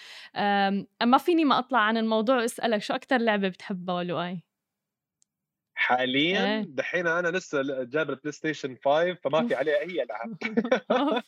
ما 1.04 1.18
فيني 1.20 1.46
ما 1.46 1.60
أطلع 1.60 1.80
عن 1.80 1.98
الموضوع 1.98 2.38
وأسألك 2.38 2.82
شو 2.82 2.94
أكثر 2.94 3.18
لعبة 3.18 3.48
بتحبها 3.48 4.04
لؤي 4.04 4.44
حاليا 5.82 6.58
إيه. 6.58 6.66
دحين 6.68 7.08
أنا 7.08 7.28
لسه 7.38 7.84
جاب 7.84 8.10
البلاي 8.10 8.32
ستيشن 8.32 8.78
5 8.86 9.14
فما 9.24 9.48
في 9.48 9.56
عليه 9.56 9.80
أي 9.80 10.04
ألعاب. 10.04 10.38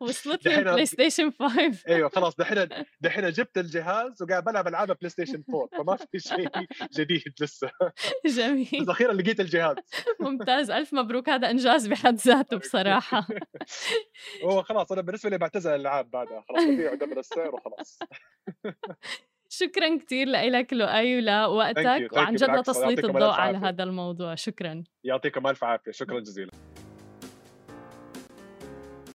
وصلت 0.00 0.46
لي 0.46 0.58
البلاي 0.58 0.86
ستيشن 0.86 1.30
5 1.30 1.72
أيوه 1.88 2.08
خلاص 2.08 2.36
دحين 2.36 2.68
دحين 3.00 3.30
جبت 3.30 3.58
الجهاز 3.58 4.22
وقاعد 4.22 4.44
بلعب 4.44 4.68
ألعاب 4.68 4.86
بلاي 4.86 5.08
ستيشن 5.10 5.44
4 5.54 5.68
فما 5.78 5.96
في 5.96 6.18
شيء 6.18 6.48
جديد 6.98 7.22
لسه. 7.40 7.70
جميل. 8.26 8.82
بس 8.82 8.88
أخيرا 8.88 9.12
لقيت 9.12 9.40
الجهاز. 9.40 9.76
ممتاز 10.20 10.70
ألف 10.70 10.94
مبروك 10.94 11.28
هذا 11.28 11.50
إنجاز 11.50 11.86
بحد 11.86 12.14
ذاته 12.14 12.56
بصراحة. 12.62 13.26
هو 14.44 14.62
خلاص 14.62 14.92
أنا 14.92 15.00
بالنسبة 15.02 15.30
لي 15.30 15.38
بعتزل 15.38 15.70
الألعاب 15.74 16.10
بعدها 16.10 16.44
خلاص 16.48 16.62
ابيع 16.62 16.92
ودبر 16.92 17.18
السعر 17.18 17.54
وخلاص. 17.54 17.98
شكرا 19.54 19.98
كثير 19.98 20.28
لك 20.28 20.72
لؤي 20.72 21.18
ولوقتك 21.18 22.08
وعن 22.12 22.34
جد 22.34 22.50
لتسليط 22.50 23.04
الضوء 23.04 23.30
على 23.30 23.58
هذا 23.58 23.84
الموضوع 23.84 24.34
شكرا. 24.34 24.84
يعطيكم 25.04 25.46
ألف 25.46 25.64
عافية 25.64 25.90
شكرا 25.90 26.20
جزيلا. 26.20 26.50